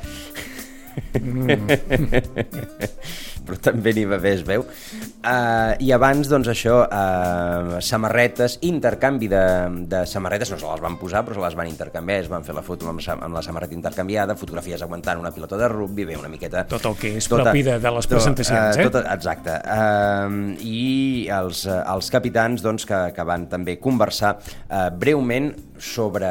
Mm. 1.21 1.69
però 3.47 3.59
també 3.71 3.95
n'hi 3.97 4.07
va 4.09 4.19
bé, 4.23 4.35
es 4.39 4.45
veu. 4.47 4.65
Uh, 4.65 5.77
I 5.83 5.93
abans, 5.97 6.29
doncs 6.31 6.51
això, 6.53 6.81
uh, 6.85 7.79
samarretes, 7.85 8.59
intercanvi 8.67 9.31
de, 9.31 9.45
de 9.91 10.03
samarretes, 10.09 10.53
no 10.53 10.59
se 10.61 10.69
les 10.69 10.83
van 10.85 10.99
posar, 11.01 11.25
però 11.27 11.39
se 11.39 11.45
les 11.45 11.57
van 11.59 11.71
intercanviar, 11.71 12.21
es 12.25 12.31
van 12.33 12.47
fer 12.47 12.57
la 12.57 12.65
foto 12.67 12.89
amb, 12.91 13.01
amb 13.01 13.37
la 13.37 13.45
samarreta 13.45 13.77
intercanviada, 13.77 14.37
fotografies 14.41 14.85
aguantant 14.87 15.23
una 15.23 15.33
pilota 15.35 15.59
de 15.61 15.71
rugby, 15.73 16.07
bé, 16.09 16.19
una 16.21 16.33
miqueta... 16.33 16.67
Tot 16.71 16.91
el 16.91 16.99
que 17.01 17.15
és 17.19 17.31
tota, 17.31 17.49
propi 17.49 17.65
de, 17.67 17.79
de 17.83 17.95
les 17.97 18.11
presentacions, 18.11 18.77
tot, 18.77 18.81
uh, 18.81 18.87
eh? 18.87 18.95
Tot, 18.95 19.11
exacte. 19.15 19.57
Uh, 19.65 20.55
I 20.65 21.27
els, 21.41 21.65
uh, 21.69 21.81
els 21.95 22.13
capitans, 22.13 22.65
doncs, 22.65 22.87
que, 22.89 23.03
que 23.17 23.27
van 23.27 23.49
també 23.51 23.79
conversar 23.83 24.37
uh, 24.41 24.89
breument 24.95 25.53
sobre, 25.81 26.31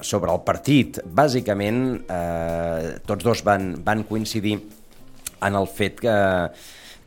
sobre 0.00 0.32
el 0.32 0.42
partit. 0.44 1.00
Bàsicament, 1.06 1.82
eh, 2.10 2.94
tots 3.06 3.24
dos 3.24 3.42
van, 3.46 3.76
van 3.84 4.04
coincidir 4.08 4.58
en 5.46 5.58
el 5.58 5.68
fet 5.68 6.00
que 6.02 6.16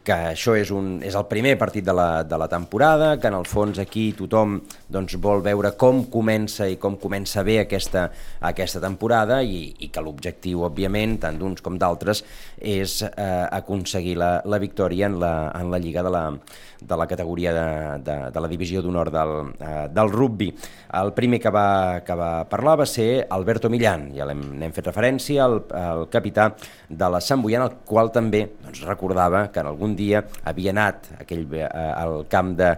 que 0.05 0.15
això 0.31 0.53
és, 0.53 0.69
un, 0.71 0.99
és 1.03 1.15
el 1.17 1.25
primer 1.25 1.55
partit 1.57 1.85
de 1.85 1.93
la, 1.95 2.23
de 2.23 2.37
la 2.37 2.47
temporada, 2.51 3.15
que 3.19 3.29
en 3.31 3.37
el 3.39 3.47
fons 3.49 3.79
aquí 3.81 4.11
tothom 4.17 4.59
doncs, 4.91 5.17
vol 5.21 5.41
veure 5.45 5.73
com 5.79 6.03
comença 6.13 6.67
i 6.69 6.77
com 6.81 6.99
comença 7.01 7.43
bé 7.43 7.57
aquesta, 7.63 8.05
aquesta 8.45 8.81
temporada 8.83 9.41
i, 9.41 9.71
i 9.81 9.89
que 9.89 10.03
l'objectiu, 10.05 10.61
òbviament, 10.69 11.17
tant 11.25 11.39
d'uns 11.41 11.65
com 11.65 11.79
d'altres, 11.81 12.21
és 12.61 12.99
eh, 13.07 13.45
aconseguir 13.57 14.15
la, 14.21 14.31
la 14.45 14.61
victòria 14.61 15.09
en 15.09 15.19
la, 15.19 15.33
en 15.57 15.73
la 15.73 15.81
Lliga 15.81 16.05
de 16.05 16.13
la, 16.13 16.25
de 16.85 16.97
la 16.97 17.07
categoria 17.07 17.53
de, 17.53 17.67
de, 18.05 18.17
de 18.31 18.41
la 18.41 18.51
divisió 18.51 18.81
d'honor 18.85 19.09
del, 19.11 19.33
eh, 19.59 19.87
del 19.91 20.11
rugby. 20.13 20.51
El 20.95 21.11
primer 21.17 21.41
que 21.41 21.51
va, 21.51 22.01
que 22.05 22.15
va 22.15 22.31
parlar 22.49 22.77
va 22.83 22.87
ser 22.89 23.25
Alberto 23.33 23.71
Millán, 23.73 24.11
ja 24.15 24.27
n'hem 24.29 24.73
fet 24.75 24.91
referència, 24.91 25.47
el, 25.49 25.63
el 25.75 26.05
capità 26.13 26.51
de 26.89 27.09
la 27.09 27.21
Sant 27.23 27.41
Boiana, 27.43 27.71
el 27.71 27.81
qual 27.87 28.13
també 28.13 28.45
doncs, 28.61 28.85
recordava 28.85 29.47
que 29.51 29.63
en 29.63 29.71
algun 29.71 29.94
dia 29.97 30.23
havia 30.43 30.73
anat 30.75 31.11
aquell, 31.19 31.45
eh, 31.57 31.65
al 31.67 32.25
camp 32.31 32.53
de, 32.59 32.71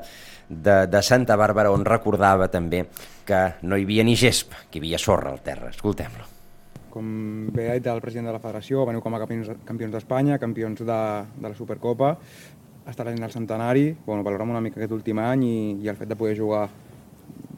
de, 0.50 0.80
de 0.88 1.04
Santa 1.04 1.38
Bàrbara 1.40 1.72
on 1.74 1.86
recordava 1.86 2.48
també 2.54 2.86
que 3.28 3.44
no 3.68 3.78
hi 3.78 3.86
havia 3.88 4.06
ni 4.08 4.16
gesp, 4.16 4.56
que 4.72 4.80
hi 4.80 4.86
havia 4.86 5.02
sorra 5.02 5.34
al 5.34 5.44
terra. 5.44 5.72
Escoltem-lo. 5.74 6.34
Com 6.94 7.08
bé 7.54 7.70
ha 7.70 7.76
dit 7.78 7.88
el 7.92 8.02
president 8.02 8.32
de 8.32 8.38
la 8.38 8.42
federació, 8.42 8.86
veniu 8.88 9.04
com 9.04 9.14
a 9.14 9.22
campions, 9.22 9.52
campions 9.68 9.94
d'Espanya, 9.94 10.40
campions 10.42 10.82
de, 10.82 11.02
de 11.38 11.48
la 11.50 11.56
Supercopa, 11.58 12.16
està 12.88 13.04
l'any 13.04 13.20
del 13.20 13.34
centenari, 13.34 13.90
bueno, 14.06 14.24
valorem 14.24 14.54
una 14.56 14.64
mica 14.64 14.80
aquest 14.80 14.94
últim 14.96 15.20
any 15.20 15.44
i, 15.44 15.58
i 15.84 15.90
el 15.92 15.98
fet 16.00 16.08
de 16.08 16.16
poder 16.16 16.38
jugar 16.40 16.68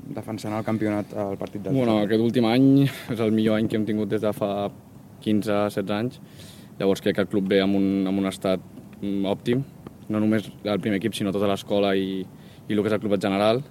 defensant 0.10 0.56
el 0.58 0.66
campionat 0.66 1.13
al 1.13 1.38
partit 1.38 1.62
del 1.63 1.75
Bueno, 1.78 2.00
aquest 2.04 2.24
últim 2.25 2.48
any 2.50 2.88
és 2.88 3.20
el 3.20 3.34
millor 3.36 3.60
any 3.60 3.70
que 3.70 3.78
hem 3.78 3.86
tingut 3.86 4.10
des 4.10 4.24
de 4.25 4.34
fa 4.34 4.70
15-16 5.24 5.94
anys. 5.94 6.20
Llavors 6.80 7.04
crec 7.04 7.18
que 7.18 7.25
el 7.28 7.30
club 7.30 7.50
ve 7.51 7.60
amb 7.62 7.78
un, 7.78 8.08
amb 8.10 8.22
un 8.22 8.30
estat 8.30 8.63
òptim, 9.01 9.63
no 10.10 10.20
només 10.20 10.50
el 10.63 10.79
primer 10.82 10.98
equip, 11.00 11.13
sinó 11.15 11.32
tota 11.32 11.48
l'escola 11.48 11.94
i, 11.96 12.24
i 12.68 12.74
el 12.74 12.82
que 12.82 12.89
és 12.89 12.98
el 12.98 13.01
club 13.01 13.15
en 13.15 13.22
general. 13.22 13.63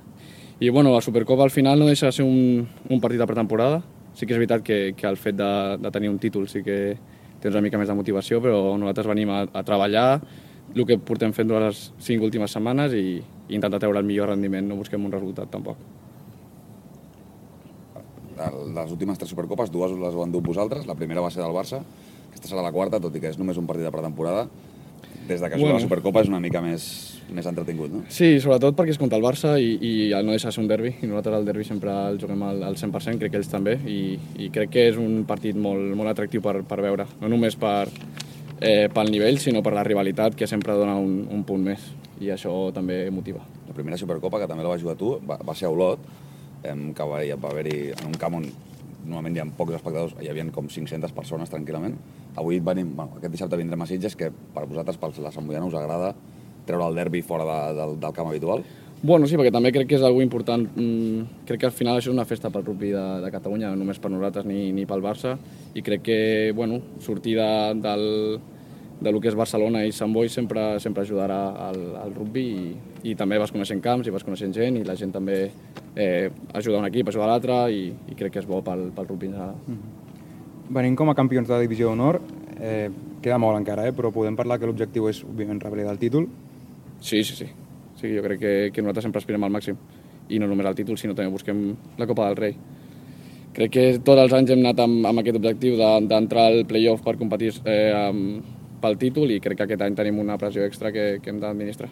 I 0.61 0.71
bueno, 0.71 0.95
la 0.95 1.03
Supercopa 1.03 1.45
al 1.45 1.55
final 1.55 1.79
no 1.79 1.87
deixa 1.87 2.07
de 2.07 2.13
ser 2.13 2.25
un, 2.25 2.67
un 2.89 3.01
partit 3.01 3.21
de 3.21 3.27
pretemporada. 3.27 3.83
Sí 4.15 4.27
que 4.27 4.35
és 4.35 4.41
veritat 4.41 4.65
que, 4.67 4.79
que 4.99 5.07
el 5.07 5.17
fet 5.17 5.37
de, 5.39 5.79
de 5.79 5.91
tenir 5.95 6.11
un 6.11 6.19
títol 6.19 6.49
sí 6.51 6.65
que 6.67 6.97
tens 7.39 7.55
una 7.55 7.63
mica 7.63 7.79
més 7.79 7.91
de 7.91 7.95
motivació, 7.95 8.41
però 8.43 8.75
nosaltres 8.79 9.07
venim 9.07 9.31
a, 9.31 9.45
a 9.47 9.63
treballar 9.63 10.09
el 10.75 10.85
que 10.87 10.99
portem 10.99 11.33
fent 11.33 11.49
durant 11.49 11.69
les 11.69 11.85
cinc 12.03 12.25
últimes 12.27 12.51
setmanes 12.53 12.95
i, 12.99 13.21
i 13.23 13.55
intentar 13.55 13.79
treure 13.79 14.03
el 14.03 14.09
millor 14.09 14.33
rendiment, 14.33 14.67
no 14.67 14.81
busquem 14.81 15.05
un 15.07 15.15
resultat 15.15 15.51
tampoc. 15.53 15.79
Les 18.75 18.91
últimes 18.95 19.19
tres 19.19 19.31
Supercopes, 19.33 19.71
dues 19.75 19.95
les 19.99 20.15
ho 20.15 20.23
han 20.23 20.35
dut 20.35 20.45
vosaltres, 20.47 20.87
la 20.87 20.95
primera 20.99 21.23
va 21.25 21.31
ser 21.35 21.43
del 21.43 21.55
Barça, 21.55 21.81
aquesta 22.29 22.51
serà 22.51 22.63
la 22.63 22.75
quarta, 22.75 23.01
tot 23.03 23.15
i 23.15 23.23
que 23.23 23.31
és 23.33 23.39
només 23.39 23.59
un 23.59 23.67
partit 23.67 23.87
de 23.87 23.95
pretemporada 23.95 24.45
des 25.29 25.41
de 25.41 25.51
que 25.51 25.57
bueno. 25.57 25.77
la 25.77 25.81
Supercopa 25.81 26.23
és 26.25 26.31
una 26.31 26.41
mica 26.41 26.63
més, 26.65 26.85
més 27.31 27.47
entretingut, 27.47 27.93
no? 27.93 28.01
Sí, 28.13 28.39
sobretot 28.41 28.77
perquè 28.79 28.95
és 28.95 29.01
contra 29.01 29.19
el 29.21 29.25
Barça 29.25 29.55
i, 29.61 29.75
i 29.77 29.93
no 30.25 30.33
deixa 30.33 30.49
de 30.49 30.57
ser 30.57 30.63
un 30.65 30.71
derbi, 30.71 30.95
i 31.03 31.11
nosaltres 31.11 31.37
el 31.39 31.47
derbi 31.47 31.67
sempre 31.69 31.93
el 32.09 32.19
juguem 32.21 32.43
al, 32.49 32.63
al 32.71 32.79
100%, 32.81 33.21
crec 33.21 33.35
que 33.35 33.41
ells 33.43 33.53
també, 33.53 33.77
i, 33.87 34.17
i 34.41 34.49
crec 34.55 34.73
que 34.75 34.87
és 34.91 34.99
un 34.99 35.23
partit 35.29 35.57
molt, 35.57 35.93
molt 35.99 36.15
atractiu 36.15 36.43
per, 36.45 36.63
per 36.69 36.81
veure, 36.83 37.07
no 37.21 37.31
només 37.31 37.59
per, 37.61 37.85
eh, 38.61 38.89
pel 38.95 39.13
nivell, 39.13 39.39
sinó 39.43 39.63
per 39.63 39.75
la 39.77 39.85
rivalitat, 39.87 40.39
que 40.39 40.49
sempre 40.51 40.77
dona 40.79 40.97
un, 40.97 41.21
un 41.31 41.45
punt 41.47 41.69
més, 41.69 41.91
i 42.25 42.33
això 42.35 42.55
també 42.75 43.05
motiva. 43.15 43.45
La 43.69 43.77
primera 43.77 44.01
Supercopa, 44.01 44.41
que 44.41 44.49
també 44.51 44.65
la 44.65 44.73
vas 44.73 44.83
jugar 44.83 44.97
tu, 44.99 45.19
va, 45.29 45.39
va 45.45 45.55
ser 45.55 45.69
a 45.69 45.75
Olot, 45.75 46.09
eh, 46.65 46.75
que 46.75 47.13
va, 47.13 47.21
va 47.45 47.53
haver-hi 47.53 47.93
en 47.93 48.09
un 48.09 48.19
camp 48.19 48.41
on 48.41 48.49
normalment 49.09 49.37
hi 49.37 49.43
ha 49.43 49.47
pocs 49.59 49.79
espectadors, 49.79 50.17
hi 50.21 50.29
havia 50.31 50.47
com 50.55 50.69
500 50.71 51.15
persones 51.17 51.51
tranquil·lament. 51.53 51.97
Avui 52.39 52.61
venim, 52.61 52.95
bueno, 52.97 53.17
aquest 53.19 53.35
dissabte 53.35 53.59
vindrem 53.61 53.83
a 53.83 53.89
Sitges, 53.89 54.17
que 54.17 54.31
per 54.31 54.67
vosaltres, 54.69 55.01
per 55.01 55.11
la 55.25 55.33
Sant 55.35 55.49
Boiana, 55.49 55.67
us 55.67 55.79
agrada 55.79 56.13
treure 56.69 56.91
el 56.91 57.01
derbi 57.01 57.23
fora 57.25 57.49
de, 57.49 57.75
del, 57.79 57.97
del 58.01 58.15
camp 58.15 58.29
habitual? 58.29 58.63
Bueno, 59.01 59.29
sí, 59.31 59.37
perquè 59.39 59.53
també 59.55 59.71
crec 59.71 59.87
que 59.93 59.97
és 59.97 60.05
algo 60.05 60.21
important. 60.25 60.65
Mm, 60.75 61.43
crec 61.47 61.63
que 61.63 61.69
al 61.71 61.75
final 61.75 61.97
això 61.97 62.11
és 62.11 62.17
una 62.17 62.27
festa 62.27 62.51
pel 62.51 62.67
rugby 62.67 62.91
de, 62.91 63.07
de 63.23 63.31
Catalunya, 63.31 63.71
no 63.71 63.85
només 63.85 64.01
per 64.03 64.11
nosaltres 64.11 64.47
ni, 64.49 64.73
ni 64.75 64.87
pel 64.91 65.05
Barça, 65.05 65.37
i 65.75 65.85
crec 65.87 66.03
que, 66.09 66.21
bueno, 66.59 66.81
sortir 67.05 67.37
de, 67.39 67.51
del, 67.79 68.07
de 69.01 69.13
lo 69.13 69.21
que 69.23 69.31
és 69.31 69.39
Barcelona 69.39 69.85
i 69.87 69.95
Sant 69.95 70.13
Boi 70.15 70.31
sempre, 70.33 70.81
sempre 70.83 71.05
ajudarà 71.07 71.39
al, 71.69 71.79
al 72.03 72.15
rugby 72.17 72.45
i, 72.51 72.73
i 73.13 73.15
també 73.19 73.39
vas 73.39 73.55
coneixent 73.55 73.83
camps 73.85 74.09
i 74.09 74.15
vas 74.15 74.27
coneixent 74.27 74.55
gent 74.57 74.81
i 74.81 74.85
la 74.87 74.99
gent 74.99 75.15
també 75.15 75.45
eh, 75.99 76.31
ajuda 76.55 76.79
un 76.79 76.87
equip, 76.89 77.11
ajuda 77.11 77.27
l'altre 77.27 77.59
i, 77.75 77.89
i 78.09 78.17
crec 78.19 78.33
que 78.33 78.43
és 78.43 78.49
bo 78.49 78.63
pel, 78.65 78.89
pel 78.95 79.09
rugby 79.09 79.27
en 79.27 79.33
general. 79.33 79.57
Mm 79.67 79.75
-hmm. 79.75 80.75
Venim 80.75 80.97
com 80.97 81.11
a 81.11 81.15
campions 81.15 81.49
de 81.49 81.55
la 81.55 81.61
divisió 81.61 81.89
d'honor, 81.89 82.21
eh, 82.61 82.91
queda 83.23 83.39
molt 83.39 83.59
encara, 83.59 83.87
eh, 83.89 83.93
però 83.93 84.13
podem 84.13 84.37
parlar 84.37 84.59
que 84.59 84.67
l'objectiu 84.67 85.09
és, 85.09 85.25
òbviament, 85.25 85.63
revalidar 85.63 85.93
el 85.93 85.99
títol? 85.99 86.29
Sí, 87.01 87.23
sí, 87.25 87.35
sí. 87.35 87.47
Sigui, 87.97 88.17
jo 88.17 88.23
crec 88.23 88.39
que, 88.39 88.71
que 88.73 88.83
nosaltres 88.83 89.03
sempre 89.03 89.19
aspirem 89.19 89.45
al 89.45 89.51
màxim. 89.51 89.77
I 90.29 90.39
no 90.39 90.47
només 90.47 90.67
al 90.67 90.75
títol, 90.75 90.97
sinó 90.99 91.15
també 91.15 91.31
busquem 91.33 91.75
la 91.97 92.07
Copa 92.07 92.27
del 92.27 92.37
Rei. 92.37 92.57
Crec 93.53 93.71
que 93.71 93.99
tots 93.99 94.21
els 94.21 94.33
anys 94.33 94.51
hem 94.51 94.59
anat 94.61 94.79
amb, 94.81 95.07
amb 95.07 95.19
aquest 95.19 95.37
objectiu 95.37 95.77
de- 95.77 96.07
d'entrar 96.07 96.47
al 96.47 96.65
playoff 96.67 97.03
per 97.03 97.17
competir 97.17 97.53
eh, 97.65 97.93
amb, 97.93 98.45
pel 98.81 98.99
títol 98.99 99.31
i 99.31 99.41
crec 99.41 99.57
que 99.57 99.65
aquest 99.65 99.83
any 99.83 99.95
tenim 99.95 100.19
una 100.19 100.37
pressió 100.39 100.63
extra 100.63 100.93
que, 100.93 101.19
que 101.23 101.31
hem 101.31 101.41
d'administrar. 101.41 101.89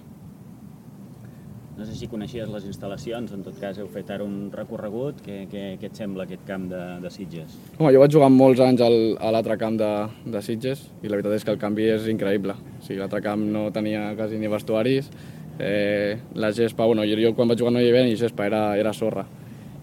No 1.76 1.84
sé 1.84 1.92
si 1.92 2.06
coneixies 2.08 2.48
les 2.48 2.64
instal·lacions, 2.64 3.32
en 3.36 3.42
tot 3.44 3.56
cas 3.60 3.76
heu 3.76 3.88
fet 3.92 4.08
ara 4.14 4.24
un 4.24 4.48
recorregut. 4.48 5.18
Què, 5.24 5.42
què, 5.50 5.64
què 5.76 5.90
et 5.90 5.98
sembla 5.98 6.24
aquest 6.24 6.46
camp 6.48 6.64
de, 6.70 6.80
de 7.02 7.10
Sitges? 7.12 7.52
Home, 7.76 7.90
jo 7.92 8.00
vaig 8.00 8.14
jugar 8.14 8.30
molts 8.32 8.62
anys 8.64 8.80
al, 8.86 8.96
a 9.20 9.32
l'altre 9.34 9.58
camp 9.60 9.76
de, 9.76 9.90
de 10.24 10.40
Sitges 10.46 10.86
i 11.02 11.10
la 11.10 11.18
veritat 11.18 11.36
és 11.36 11.44
que 11.44 11.52
el 11.52 11.60
canvi 11.60 11.90
és 11.92 12.08
increïble. 12.08 12.56
O 12.56 12.80
sigui, 12.80 12.96
l'altre 13.02 13.20
camp 13.26 13.44
no 13.52 13.66
tenia 13.76 14.06
quasi 14.16 14.40
ni 14.40 14.48
vestuaris, 14.48 15.10
eh, 15.58 16.16
la 16.34 16.52
gespa, 16.56 16.86
bueno, 16.88 17.04
jo, 17.04 17.20
jo 17.20 17.34
quan 17.36 17.52
vaig 17.52 17.60
jugar 17.60 17.74
no 17.76 17.84
hi 17.84 17.90
havia 17.90 18.06
ni 18.08 18.16
gespa, 18.16 18.48
era, 18.48 18.62
era 18.80 18.96
sorra. 18.96 19.26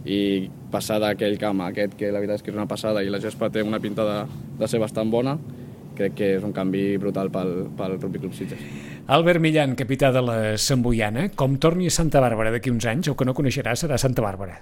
I 0.04 0.50
passar 0.74 0.98
d'aquell 1.00 1.38
camp 1.38 1.62
a 1.62 1.70
aquest, 1.70 1.94
que 2.00 2.10
la 2.10 2.24
veritat 2.24 2.42
és 2.42 2.48
que 2.48 2.52
és 2.52 2.58
una 2.58 2.68
passada 2.68 3.06
i 3.06 3.14
la 3.14 3.22
gespa 3.22 3.54
té 3.54 3.62
una 3.62 3.80
pinta 3.80 4.08
de, 4.10 4.18
de 4.58 4.68
ser 4.72 4.82
bastant 4.82 5.14
bona, 5.14 5.38
crec 5.98 6.16
que 6.18 6.30
és 6.38 6.44
un 6.46 6.54
canvi 6.56 6.98
brutal 7.02 7.30
pel, 7.34 7.52
pel 7.78 7.98
Rugby 8.00 8.20
Club 8.24 8.34
Sitges. 8.38 8.60
Albert 9.08 9.42
Millan, 9.44 9.76
capità 9.80 10.12
de 10.16 10.22
la 10.24 10.38
Samboiana, 10.58 11.30
com 11.36 11.58
torni 11.62 11.88
a 11.88 11.94
Santa 11.94 12.22
Bàrbara 12.24 12.52
d'aquí 12.54 12.72
uns 12.74 12.86
anys, 12.90 13.10
el 13.12 13.16
que 13.20 13.26
no 13.28 13.34
coneixerà 13.38 13.76
serà 13.80 13.98
Santa 14.02 14.22
Bàrbara. 14.26 14.60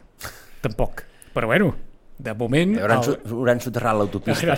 Tampoc. 0.61 1.03
Però 1.33 1.47
bueno, 1.47 1.73
de 2.19 2.33
moment... 2.37 2.77
Hauran, 2.81 3.03
el- 3.07 3.17
el... 3.17 3.31
hauran 3.37 3.61
soterrat 3.63 3.97
l'autopista. 3.97 4.57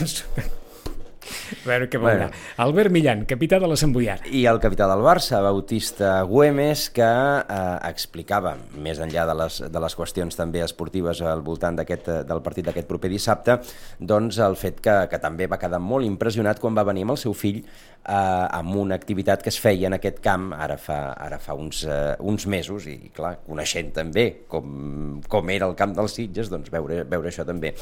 A 1.54 1.68
veure 1.68 1.88
què 1.92 2.00
veurà. 2.02 2.28
Bueno. 2.30 2.42
Albert 2.64 2.94
Millan, 2.94 3.24
capità 3.30 3.60
de 3.62 3.70
la 3.70 3.78
Samboiana. 3.80 4.28
I 4.32 4.46
el 4.50 4.60
capità 4.64 4.88
del 4.90 5.04
Barça, 5.06 5.42
Bautista 5.44 6.22
Güemes, 6.28 6.88
que 6.96 7.08
eh, 7.08 7.62
explicava, 7.90 8.56
més 8.76 9.02
enllà 9.04 9.26
de 9.30 9.38
les, 9.42 9.60
de 9.74 9.84
les 9.84 9.98
qüestions 10.00 10.40
també 10.40 10.64
esportives 10.66 11.22
al 11.22 11.44
voltant 11.46 11.80
eh, 11.84 11.98
del 12.28 12.44
partit 12.46 12.68
d'aquest 12.70 12.90
proper 12.90 13.12
dissabte, 13.12 13.60
doncs 14.00 14.40
el 14.44 14.58
fet 14.60 14.82
que, 14.84 14.98
que 15.12 15.22
també 15.22 15.48
va 15.52 15.60
quedar 15.62 15.82
molt 15.84 16.08
impressionat 16.08 16.62
quan 16.64 16.78
va 16.78 16.88
venir 16.88 17.06
amb 17.08 17.18
el 17.18 17.22
seu 17.22 17.36
fill 17.38 17.62
eh, 17.64 18.14
amb 18.14 18.76
una 18.80 18.96
activitat 18.96 19.44
que 19.44 19.52
es 19.54 19.60
feia 19.60 19.90
en 19.90 19.98
aquest 20.00 20.20
camp 20.24 20.52
ara 20.56 20.78
fa, 20.82 21.00
ara 21.14 21.40
fa 21.44 21.58
uns, 21.60 21.84
eh, 21.88 22.16
uns 22.20 22.48
mesos 22.48 22.88
i, 22.92 22.98
clar, 23.16 23.38
coneixent 23.48 23.94
també 23.96 24.28
com, 24.48 25.22
com 25.30 25.54
era 25.54 25.70
el 25.70 25.78
camp 25.80 25.96
dels 25.98 26.20
Sitges, 26.20 26.52
doncs 26.54 26.72
veure, 26.74 27.04
veure 27.10 27.32
això 27.32 27.48
també 27.48 27.74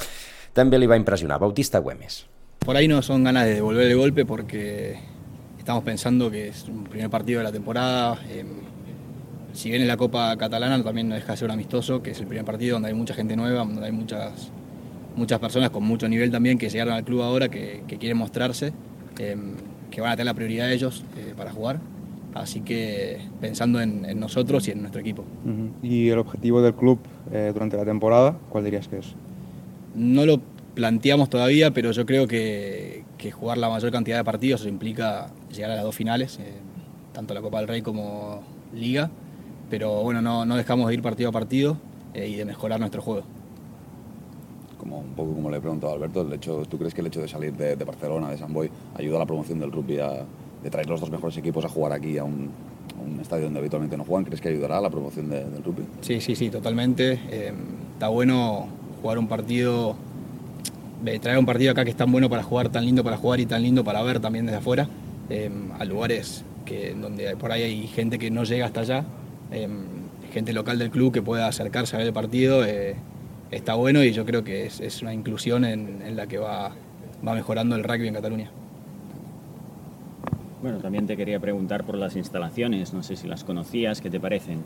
també 0.54 0.78
li 0.80 0.90
va 0.90 1.00
impressionar. 1.00 1.40
Bautista 1.40 1.80
Güemes. 1.80 2.26
Por 2.64 2.78
ahí 2.78 2.88
no 2.88 3.02
son 3.02 3.24
ganas 3.24 3.46
de 3.46 3.56
devolver 3.56 3.90
el 3.90 3.98
golpe 3.98 4.24
porque 4.24 4.96
estamos 5.58 5.84
pensando 5.84 6.30
que 6.30 6.50
es 6.50 6.68
un 6.70 6.84
primer 6.84 7.10
partido 7.10 7.40
de 7.40 7.46
la 7.46 7.52
temporada. 7.52 8.20
eh, 8.30 8.46
si 9.52 9.70
bien 9.70 9.82
en 9.82 9.88
la 9.88 9.98
Copa 9.98 10.38
Catalana 10.38 10.82
también 10.84 11.10
no 11.10 11.16
deja 11.16 11.32
de 11.34 11.38
ser 11.38 11.48
un 11.48 11.54
amistoso, 11.54 12.04
que 12.04 12.12
es 12.12 12.20
el 12.20 12.28
primer 12.28 12.46
partido 12.46 12.76
donde 12.76 12.90
hay 12.90 12.94
mucha 12.94 13.16
gente 13.16 13.36
nueva, 13.36 13.66
donde 13.66 13.84
hay 13.84 13.92
muchas, 13.92 14.52
muchas 15.16 15.40
personas 15.40 15.72
con 15.72 15.84
mucho 15.84 16.08
nivel 16.08 16.30
también 16.30 16.60
que 16.60 16.70
llegaron 16.70 16.94
al 16.94 17.04
club 17.04 17.24
ahora, 17.24 17.50
que, 17.50 17.82
que 17.88 17.98
quieren 17.98 18.20
mostrarse, 18.20 18.74
eh, 19.18 19.36
que 19.90 20.00
van 20.00 20.12
a 20.12 20.16
tener 20.16 20.28
la 20.28 20.36
prioridad 20.36 20.68
de 20.68 20.76
ellos 20.76 21.04
eh, 21.18 21.34
para 21.36 21.52
jugar. 21.52 21.80
Así 22.36 22.62
que 22.62 23.18
pensando 23.42 23.82
en, 23.82 24.06
en 24.06 24.20
nosotros 24.20 24.68
y 24.68 24.72
en 24.72 24.82
nuestro 24.82 25.02
equipo. 25.02 25.26
¿Y 25.82 26.10
el 26.10 26.20
objetivo 26.20 26.62
del 26.62 26.76
club 26.76 27.00
eh, 27.34 27.50
durante 27.52 27.76
la 27.76 27.86
temporada, 27.86 28.38
cuál 28.50 28.64
dirías 28.66 28.88
que 28.88 29.00
es? 29.00 29.16
No 29.96 30.26
lo 30.26 30.40
planteamos 30.76 31.30
todavía, 31.30 31.72
pero 31.72 31.92
yo 31.92 32.06
creo 32.06 32.28
que, 32.28 33.04
que 33.18 33.32
jugar 33.32 33.58
la 33.58 33.70
mayor 33.70 33.92
cantidad 33.92 34.18
de 34.18 34.24
partidos 34.24 34.66
implica 34.66 35.30
llegar 35.54 35.72
a 35.72 35.76
las 35.76 35.84
dos 35.84 35.96
finales, 35.96 36.40
eh, 36.40 36.54
tanto 37.14 37.34
la 37.34 37.42
Copa 37.42 37.60
del 37.60 37.68
Rey 37.68 37.82
como 37.82 38.42
Liga. 38.74 39.10
Pero 39.70 40.02
bueno, 40.04 40.22
no, 40.22 40.46
no 40.46 40.56
dejamos 40.58 40.88
de 40.88 40.94
ir 40.96 41.02
partido 41.02 41.30
a 41.30 41.32
partido 41.32 41.78
eh, 42.14 42.28
y 42.28 42.36
de 42.36 42.46
mejorar 42.46 42.80
nuestro 42.80 43.02
juego. 43.02 43.24
Como 44.78 45.00
un 45.00 45.14
poco 45.14 45.34
como 45.34 45.50
le 45.52 45.58
he 45.58 45.62
preguntado 45.62 45.94
a 45.94 45.96
Alberto, 45.96 46.22
el 46.22 46.34
hecho, 46.34 46.64
¿tú 46.68 46.78
crees 46.78 46.94
que 46.94 47.02
el 47.02 47.08
hecho 47.08 47.22
de 47.22 47.28
salir 47.28 47.54
de, 47.54 47.76
de 47.76 47.86
Barcelona, 47.86 48.30
de 48.30 48.38
San 48.38 48.52
Boy, 48.52 48.70
ayuda 48.98 49.18
a 49.18 49.20
la 49.20 49.26
promoción 49.26 49.60
del 49.60 49.72
rugby, 49.72 50.00
a, 50.00 50.26
de 50.64 50.70
traer 50.70 50.90
los 50.90 51.00
dos 51.00 51.12
mejores 51.12 51.38
equipos 51.38 51.64
a 51.66 51.70
jugar 51.70 51.94
aquí 51.94 52.18
a 52.18 52.24
un, 52.24 52.50
a 53.00 53.02
un 53.02 53.20
estadio 53.20 53.46
donde 53.46 53.60
habitualmente 53.60 53.96
no 53.96 54.04
juegan? 54.04 54.26
¿Crees 54.26 54.42
que 54.42 54.50
ayudará 54.50 54.80
a 54.80 54.82
la 54.82 54.90
promoción 54.90 55.30
de- 55.30 55.44
del 55.50 55.64
rugby? 55.64 55.84
Sí, 56.02 56.20
sí, 56.20 56.36
sí, 56.36 56.50
totalmente. 56.50 57.20
Eh, 57.30 57.54
está 57.94 58.08
bueno 58.08 58.68
jugar 59.02 59.20
un 59.20 59.28
partido, 59.28 59.96
de 61.04 61.20
traer 61.20 61.38
un 61.38 61.46
partido 61.46 61.72
acá 61.72 61.84
que 61.84 61.92
es 61.92 61.98
tan 61.98 62.12
bueno 62.12 62.30
para 62.30 62.44
jugar, 62.44 62.70
tan 62.70 62.86
lindo 62.86 63.04
para 63.04 63.18
jugar 63.18 63.40
y 63.40 63.46
tan 63.46 63.62
lindo 63.62 63.84
para 63.84 64.02
ver 64.04 64.20
también 64.20 64.46
desde 64.46 64.60
afuera, 64.60 64.88
eh, 65.30 65.50
a 65.80 65.86
lugares 65.86 66.44
que, 66.66 66.94
donde 66.94 67.36
por 67.38 67.52
ahí 67.52 67.64
hay 67.64 67.88
gente 67.88 68.20
que 68.20 68.30
no 68.32 68.44
llega 68.44 68.66
hasta 68.66 68.82
allá, 68.82 69.04
eh, 69.52 69.68
gente 70.32 70.54
local 70.54 70.78
del 70.80 70.92
club 70.92 71.12
que 71.12 71.22
pueda 71.22 71.48
acercarse 71.48 71.96
a 71.96 72.00
ver 72.00 72.08
el 72.08 72.14
partido, 72.14 72.64
eh, 72.66 72.96
está 73.50 73.74
bueno 73.74 74.04
y 74.04 74.12
yo 74.14 74.26
creo 74.26 74.44
que 74.44 74.66
es, 74.66 74.80
es 74.80 75.02
una 75.02 75.14
inclusión 75.14 75.66
en, 75.66 76.02
en 76.06 76.16
la 76.16 76.28
que 76.28 76.38
va, 76.38 76.72
va 77.28 77.34
mejorando 77.34 77.76
el 77.76 77.84
rugby 77.84 78.08
en 78.08 78.14
Cataluña. 78.14 78.52
Bueno, 80.62 80.78
también 80.78 81.08
te 81.08 81.18
quería 81.18 81.40
preguntar 81.40 81.84
por 81.84 81.96
las 81.98 82.16
instalaciones. 82.16 82.94
No 82.94 83.02
sé 83.02 83.16
si 83.16 83.28
las 83.28 83.44
conocías, 83.44 84.00
¿qué 84.00 84.12
te 84.12 84.20
parecen? 84.20 84.60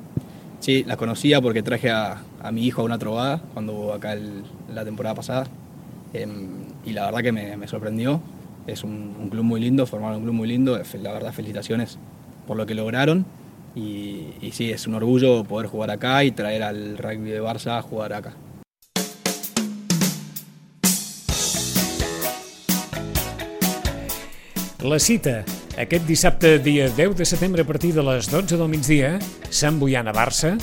Sí, 0.60 0.84
las 0.86 0.98
conocía 0.98 1.40
porque 1.42 1.64
traje 1.64 1.90
a, 1.90 2.18
a 2.44 2.52
mi 2.52 2.66
hijo 2.66 2.82
a 2.82 2.86
una 2.86 2.98
trovada 3.00 3.40
cuando 3.54 3.74
hubo 3.74 3.94
acá 3.94 4.12
el- 4.14 4.44
la 4.74 4.84
temporada 4.84 5.16
pasada. 5.16 5.48
Em, 6.22 6.48
y 6.86 6.94
la 6.94 7.06
verdad 7.06 7.22
que 7.22 7.32
me, 7.32 7.58
me 7.58 7.68
sorprendió. 7.68 8.22
Es 8.68 8.84
un, 8.84 9.16
un 9.20 9.30
club 9.30 9.44
muy 9.44 9.60
lindo, 9.60 9.86
formaron 9.86 10.18
un 10.18 10.24
club 10.24 10.36
muy 10.36 10.48
lindo. 10.48 10.80
La 11.02 11.14
verdad, 11.14 11.34
felicitaciones 11.34 11.98
por 12.48 12.58
lo 12.58 12.66
que 12.66 12.74
lograron. 12.74 13.26
Y, 13.76 14.34
y 14.42 14.52
sí, 14.54 14.72
es 14.72 14.88
un 14.88 14.96
orgullo 14.96 15.44
poder 15.44 15.68
jugar 15.68 15.92
acá 15.92 16.24
y 16.24 16.32
traer 16.32 16.64
al 16.64 16.98
rugby 16.98 17.30
de 17.30 17.42
Barça 17.42 17.78
a 17.78 17.82
jugar 17.82 18.14
acá. 18.14 18.34
La 24.80 25.00
cita, 25.00 25.44
aquest 25.82 26.06
dissabte, 26.06 26.60
dia 26.60 26.88
10 26.88 27.18
de 27.18 27.26
setembre, 27.26 27.64
a 27.64 27.66
partir 27.66 27.96
de 27.96 28.04
les 28.06 28.30
12 28.30 28.56
del 28.56 28.70
migdia, 28.70 29.18
Sant 29.50 29.80
Boiana 29.82 30.14
Barça, 30.14 30.60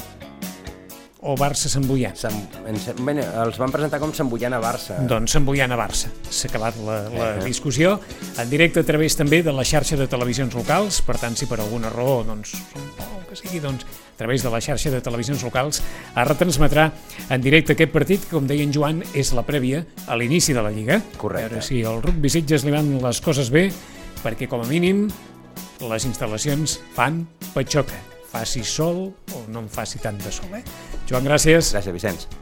o 1.23 1.37
Barça 1.39 1.71
Sant 1.71 1.85
Boiana? 1.87 2.17
Sant, 2.19 2.35
en, 2.67 2.79
bueno, 3.05 3.23
els 3.45 3.59
van 3.61 3.71
presentar 3.71 4.01
com 4.03 4.11
Sant 4.15 4.29
Boiana 4.31 4.59
Barça. 4.63 4.97
Doncs 5.07 5.31
Sant 5.37 5.45
Boiana 5.47 5.77
Barça. 5.79 6.11
S'ha 6.29 6.49
acabat 6.51 6.77
la, 6.83 6.97
la 7.15 7.29
Eh. 7.39 7.45
discussió. 7.47 8.01
En 8.39 8.51
directe 8.51 8.81
a 8.83 8.85
través 8.85 9.15
també 9.17 9.43
de 9.43 9.53
la 9.55 9.63
xarxa 9.65 9.97
de 9.97 10.09
televisions 10.11 10.55
locals, 10.55 11.01
per 11.07 11.19
tant, 11.23 11.37
si 11.39 11.47
per 11.47 11.61
alguna 11.61 11.91
raó, 11.95 12.25
doncs, 12.27 12.55
o 12.75 13.23
que 13.29 13.37
sigui, 13.39 13.61
doncs, 13.63 13.85
a 13.87 14.17
través 14.19 14.43
de 14.43 14.51
la 14.51 14.61
xarxa 14.61 14.91
de 14.91 15.01
televisions 15.01 15.43
locals, 15.43 15.81
es 15.83 16.29
retransmetrà 16.29 16.91
en 17.31 17.41
directe 17.41 17.73
aquest 17.73 17.93
partit, 17.95 18.21
que, 18.27 18.35
com 18.37 18.47
deia 18.47 18.63
en 18.67 18.73
Joan, 18.75 19.03
és 19.15 19.33
la 19.33 19.43
prèvia 19.47 19.85
a 20.07 20.17
l'inici 20.19 20.53
de 20.53 20.63
la 20.63 20.71
Lliga. 20.75 21.01
Correcte. 21.17 21.47
A 21.47 21.49
veure 21.55 21.63
si 21.63 21.85
al 21.85 22.03
rugby 22.03 22.31
Sitges 22.31 22.65
li 22.67 22.75
van 22.75 22.99
les 23.03 23.21
coses 23.21 23.51
bé, 23.51 23.71
perquè, 24.23 24.49
com 24.51 24.61
a 24.63 24.67
mínim, 24.67 25.07
les 25.83 26.05
instal·lacions 26.07 26.81
fan 26.95 27.25
patxoca. 27.55 27.95
Faci 28.33 28.63
sol 28.65 29.11
o 29.35 29.41
no 29.53 29.61
en 29.61 29.69
faci 29.69 29.99
tant 30.01 30.17
de 30.17 30.31
sol, 30.33 30.49
eh? 30.57 30.63
Joan, 31.13 31.27
gràcies. 31.29 31.75
Gràcies, 31.75 31.93
Vicenç. 31.93 32.42